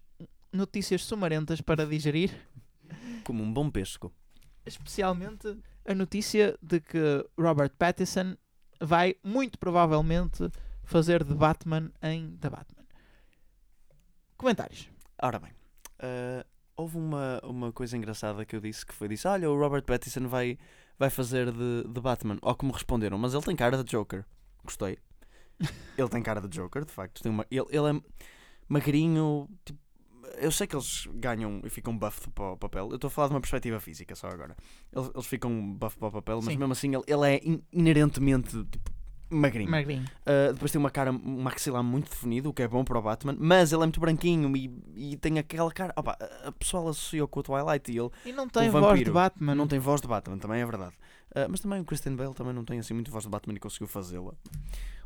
[0.52, 2.32] notícias sumarentas para digerir,
[3.24, 4.12] Como um bom pesco.
[4.66, 5.56] especialmente
[5.86, 8.36] a notícia de que Robert Pattinson
[8.82, 10.50] vai muito provavelmente
[10.88, 12.84] fazer de Batman em The Batman.
[14.38, 14.90] Comentários.
[15.22, 15.52] Ora bem,
[16.00, 19.84] eh, houve uma, uma coisa engraçada que eu disse que foi disse, olha, o Robert
[19.84, 20.58] Pattinson vai,
[20.98, 22.38] vai fazer de, de Batman.
[22.42, 24.24] Ou me responderam, mas ele tem cara de Joker.
[24.64, 24.98] Gostei.
[25.98, 27.22] ele tem cara de Joker, de facto.
[27.22, 28.02] Tem uma, ele, ele é
[28.70, 29.80] magrinho, tipo,
[30.38, 32.90] eu sei que eles ganham e ficam buff para o papel.
[32.90, 34.56] Eu estou a falar de uma perspectiva física só agora.
[34.96, 36.58] Eles, eles ficam buff para o papel, mas Sim.
[36.58, 38.92] mesmo assim ele, ele é in- inerentemente tipo,
[39.30, 39.70] magrinho.
[39.70, 40.06] Magrinho.
[40.26, 43.02] Uh, depois tem uma cara, um maxilar muito definido, o que é bom para o
[43.02, 45.94] Batman, mas ele é muito branquinho e, e tem aquela cara.
[45.96, 49.12] Opa, a- pessoa associou com o Twilight e ele E não tem O voz de.
[49.12, 49.56] Batman.
[49.56, 50.96] não tem voz de Batman, também é verdade.
[51.32, 53.60] Uh, mas também o Christian Bale também não tem assim muito voz de Batman e
[53.60, 54.34] conseguiu fazê-la.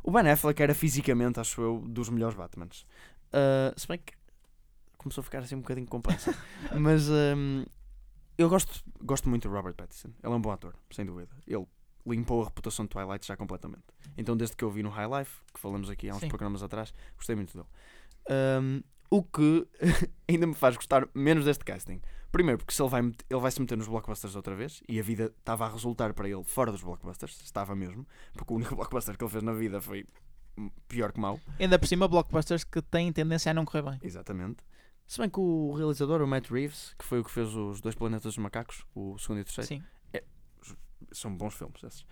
[0.02, 2.86] O Ben Affleck era fisicamente, acho eu, dos melhores Batmans.
[3.32, 4.14] Uh, se bem que
[4.98, 6.32] começou a ficar assim um bocadinho complexo.
[6.80, 7.64] mas um,
[8.38, 10.08] eu gosto, gosto muito do Robert Pattinson.
[10.22, 11.28] Ele é um bom ator, sem dúvida.
[11.46, 11.66] Ele
[12.06, 13.84] limpou a reputação de Twilight já completamente.
[14.16, 16.28] Então, desde que eu vi no High Life, que falamos aqui há uns Sim.
[16.28, 17.68] programas atrás, gostei muito dele.
[18.60, 19.66] Um, o que
[20.28, 22.00] ainda me faz gostar menos deste casting.
[22.30, 25.02] Primeiro, porque se ele vai, ele vai se meter nos blockbusters outra vez e a
[25.02, 29.18] vida estava a resultar para ele fora dos blockbusters, estava mesmo, porque o único blockbuster
[29.18, 30.06] que ele fez na vida foi
[30.88, 31.38] pior que mau.
[31.58, 33.98] Ainda por cima, blockbusters que têm tendência a não correr bem.
[34.02, 34.64] Exatamente.
[35.06, 37.94] Se bem que o realizador, o Matt Reeves, que foi o que fez os dois
[37.94, 39.82] Planetas dos Macacos, o segundo e o terceiro, Sim.
[41.14, 42.04] São bons filmes esses.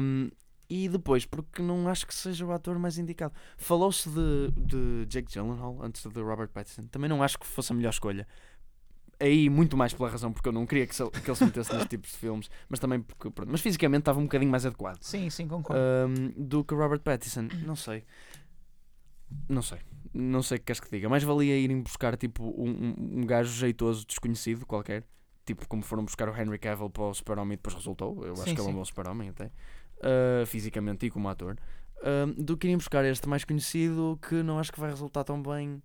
[0.00, 0.30] Um,
[0.70, 3.32] E depois, porque não acho que seja o ator mais indicado.
[3.56, 6.86] Falou-se de, de Jake Gyllenhaal antes de Robert Pattinson.
[6.88, 8.26] Também não acho que fosse a melhor escolha.
[9.20, 11.72] Aí, muito mais pela razão, porque eu não queria que, se, que ele se metesse
[11.72, 13.30] neste tipo de filmes, mas também porque.
[13.30, 15.82] Pronto, mas fisicamente estava um bocadinho mais adequado Sim, sim, concordo.
[15.82, 17.48] um, do que Robert Pattinson.
[17.64, 18.04] Não sei.
[19.48, 19.78] Não sei.
[20.14, 21.08] Não sei o que queres que diga.
[21.08, 25.02] Mais valia irem buscar tipo um, um, um gajo jeitoso, desconhecido qualquer.
[25.48, 28.22] Tipo como foram buscar o Henry Cavill para o Super-Homem e depois resultou.
[28.22, 28.72] Eu acho Sim, que ele é um sim.
[28.74, 29.46] bom Super-Homem até.
[29.46, 31.56] Uh, fisicamente e como ator.
[32.04, 35.42] Um, do que irem buscar este mais conhecido que não acho que vai resultar tão
[35.42, 35.82] bem.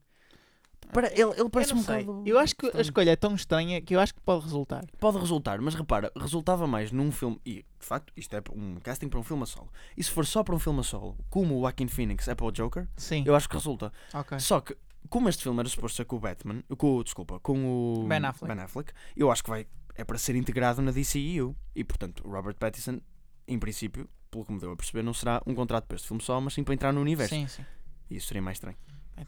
[0.91, 2.23] Para, ele, ele parece um bocado.
[2.25, 2.81] Eu acho que a estranho.
[2.81, 4.85] escolha é tão estranha que eu acho que pode resultar.
[4.99, 7.39] Pode resultar, mas repara, resultava mais num filme.
[7.45, 9.71] E de facto, isto é um casting para um filme a solo.
[9.95, 12.45] E se for só para um filme a solo, como o Joaquin Phoenix é para
[12.45, 13.91] o Joker, Sim, eu acho que resulta.
[14.13, 14.37] ok.
[14.39, 14.75] Só que,
[15.13, 18.91] como este filme era suposto ser com o Batman, com, desculpa, com o Ben Affleck.
[19.15, 21.55] eu acho que vai, é para ser integrado na DCEU.
[21.75, 22.99] E portanto, o Robert Pattinson,
[23.47, 26.23] em princípio, pelo que me deu a perceber, não será um contrato para este filme
[26.23, 27.35] só, mas sim para entrar no universo.
[27.35, 27.63] Sim, sim.
[28.09, 28.75] E isso seria mais estranho.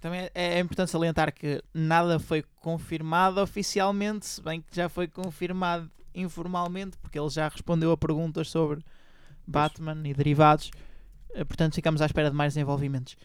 [0.02, 5.08] Também é, é importante salientar que nada foi confirmado oficialmente, se bem que já foi
[5.08, 8.84] confirmado informalmente, porque ele já respondeu a perguntas sobre
[9.46, 10.72] Batman e derivados.
[11.36, 13.16] Eh, Portanto, ficamos à espera de mais desenvolvimentos.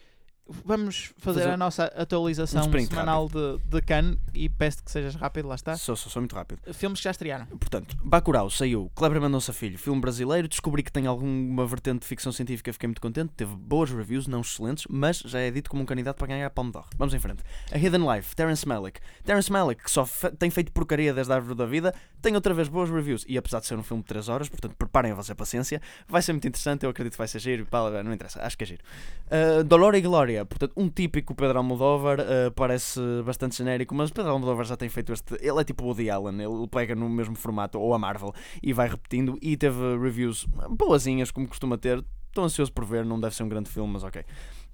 [0.65, 5.15] Vamos fazer Fazer a nossa atualização um semanal de, de Cannes e peço que sejas
[5.15, 5.75] rápido, lá está.
[5.75, 6.61] Sou, sou, sou muito rápido.
[6.73, 7.45] Filmes que já estrearam.
[7.45, 10.47] Portanto, Bacurau saiu, Kleber Mendonça Filho, filme brasileiro.
[10.47, 13.31] Descobri que tem alguma vertente de ficção científica, fiquei muito contente.
[13.35, 16.49] Teve boas reviews, não excelentes, mas já é dito como um candidato para ganhar a
[16.49, 16.85] Palme d'Or.
[16.97, 17.43] Vamos em frente.
[17.71, 18.99] A Hidden Life, Terence Malick.
[19.23, 20.05] Terence Malick, que só
[20.37, 23.25] tem feito porcaria desde a árvore da vida, tem outra vez boas reviews.
[23.27, 26.21] E apesar de ser um filme de 3 horas, portanto, preparem a vossa paciência, vai
[26.21, 26.83] ser muito interessante.
[26.83, 27.65] Eu acredito que vai ser giro.
[27.65, 28.83] pá, Não interessa, acho que é giro.
[29.27, 34.31] Uh, Dolor e Glória, portanto, um típico Pedro Almodóvar, uh, parece bastante genérico, mas Pedro
[34.31, 35.35] Almodóvar já tem feito este.
[35.39, 38.73] Ele é tipo o Woody Allen, ele pega no mesmo formato, ou a Marvel, e
[38.73, 39.37] vai repetindo.
[39.41, 42.03] E teve reviews boazinhas, como costuma ter.
[42.27, 44.23] Estou ansioso por ver, não deve ser um grande filme, mas ok.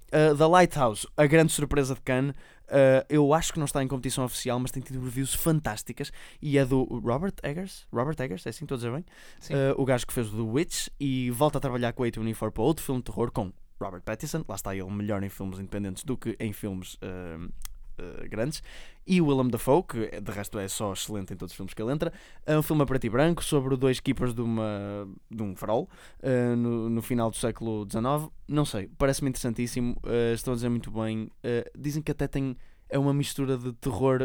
[0.08, 2.34] Uh, The Lighthouse, a grande surpresa de Cannes.
[2.68, 6.12] Uh, eu acho que não está em competição oficial, mas tem tido reviews fantásticas.
[6.40, 7.86] E é do Robert Eggers.
[7.92, 9.04] Robert Eggers, é assim, estou a dizer bem?
[9.50, 12.50] Uh, o gajo que fez o The Witch e volta a trabalhar com a A24
[12.50, 14.44] para outro filme de terror com Robert Pattinson.
[14.48, 18.62] Lá está ele melhor em filmes independentes do que em filmes uh, uh, grandes.
[19.06, 21.92] E Willem Dafoe, que de resto é só excelente em todos os filmes que ele
[21.92, 22.12] entra.
[22.44, 25.88] É um filme a preto e branco sobre dois keepers de, uma, de um farol
[26.22, 28.30] uh, no, no final do século XIX.
[28.46, 29.96] Não sei, parece-me interessantíssimo.
[30.04, 31.30] Uh, estão a dizer muito bem.
[31.76, 32.56] Dizem que até tem.
[32.90, 34.20] É uma mistura de terror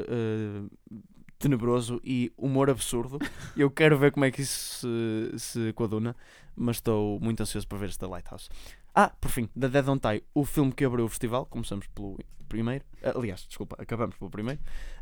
[1.43, 3.19] tenebroso e humor absurdo.
[3.57, 4.87] Eu quero ver como é que isso
[5.35, 6.15] se, se coaduna,
[6.55, 8.49] mas estou muito ansioso para ver The Lighthouse.
[8.93, 12.17] Ah, por fim, The Dead Don't Die, o filme que abriu o festival, começamos pelo
[12.47, 12.85] primeiro,
[13.15, 14.61] aliás, desculpa, acabamos pelo primeiro,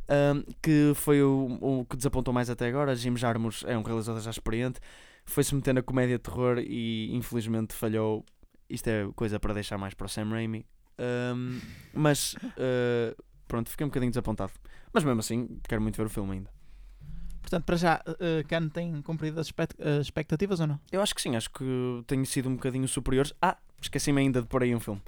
[0.09, 2.95] um, que foi o, o que desapontou mais até agora.
[2.95, 4.79] Jim Jarmusch é um realizador já experiente,
[5.25, 8.25] foi-se meter na comédia de terror e infelizmente falhou.
[8.69, 10.65] Isto é coisa para deixar mais para o Sam Raimi.
[10.97, 11.59] Um,
[11.93, 14.53] mas uh, pronto, fiquei um bocadinho desapontado.
[14.93, 16.49] Mas mesmo assim, quero muito ver o filme ainda.
[17.51, 20.79] Portanto, para já, uh, Cannes tem cumprido as as expectativas ou não?
[20.89, 23.33] Eu acho que sim, acho que tenho sido um bocadinho superiores.
[23.41, 25.01] Ah, esqueci-me ainda de pôr aí um filme.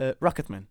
[0.00, 0.66] Uh, Rocketman.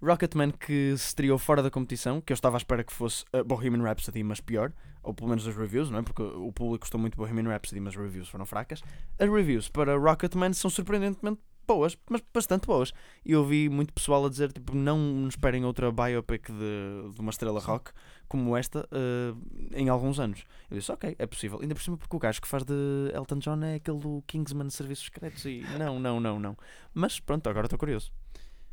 [0.00, 3.42] Rocketman que se estreou fora da competição, que eu estava à espera que fosse uh,
[3.42, 4.72] Bohemian Rhapsody, mas pior.
[5.02, 6.02] Ou pelo menos as reviews, não é?
[6.02, 8.80] Porque o público gostou muito de Bohemian Rhapsody, mas as reviews foram fracas.
[9.18, 12.92] As reviews para Rocketman são surpreendentemente boas, mas bastante boas.
[13.24, 17.30] E eu vi muito pessoal a dizer, tipo, não esperem outra biopic de, de uma
[17.30, 17.92] estrela rock
[18.26, 19.38] como esta uh,
[19.74, 20.44] em alguns anos.
[20.70, 21.60] Eu disse, ok, é possível.
[21.60, 22.74] Ainda por cima porque o gajo que faz de
[23.14, 26.56] Elton John é aquele do Kingsman de Serviços Secretos e não, não, não, não.
[26.94, 28.10] Mas pronto, agora estou curioso.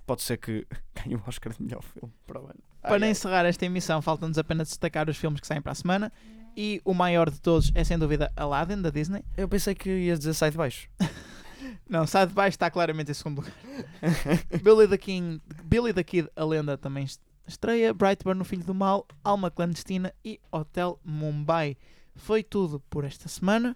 [0.07, 0.65] Pode ser que
[0.95, 2.59] ganhe o Oscar de melhor filme para o ano.
[2.81, 3.09] Para Ai, ai.
[3.09, 6.11] encerrar esta emissão, falta-nos apenas destacar os filmes que saem para a semana.
[6.57, 9.25] E o maior de todos é sem dúvida Aladdin, da Disney.
[9.35, 10.87] Eu pensei que ias dizer sai de baixo.
[11.89, 13.53] Não, sai de baixo, está claramente em segundo lugar.
[14.63, 17.93] Billy the King, Billy the Kid, a lenda também est- estreia.
[17.93, 21.77] Brightburn, o Filho do Mal, Alma Clandestina e Hotel Mumbai.
[22.15, 23.75] Foi tudo por esta semana.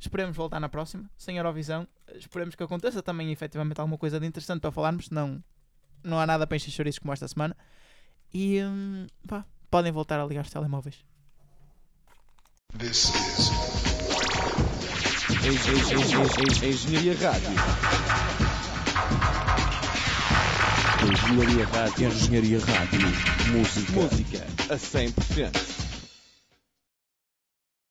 [0.00, 1.86] Esperemos voltar na próxima, sem Eurovisão.
[2.14, 5.42] Esperemos que aconteça também efetivamente alguma coisa de interessante para falarmos, senão
[6.04, 7.56] não há nada para encher chouriços como esta semana.
[8.32, 11.04] E hum, pá, podem voltar a ligar os telemóveis.
[12.78, 13.67] This is
[15.48, 17.50] Engenharia Rádio.
[21.10, 22.08] Engenharia Rádio.
[22.08, 23.00] Engenharia Rádio.
[23.52, 23.92] Música.
[23.92, 25.77] Música a 100%.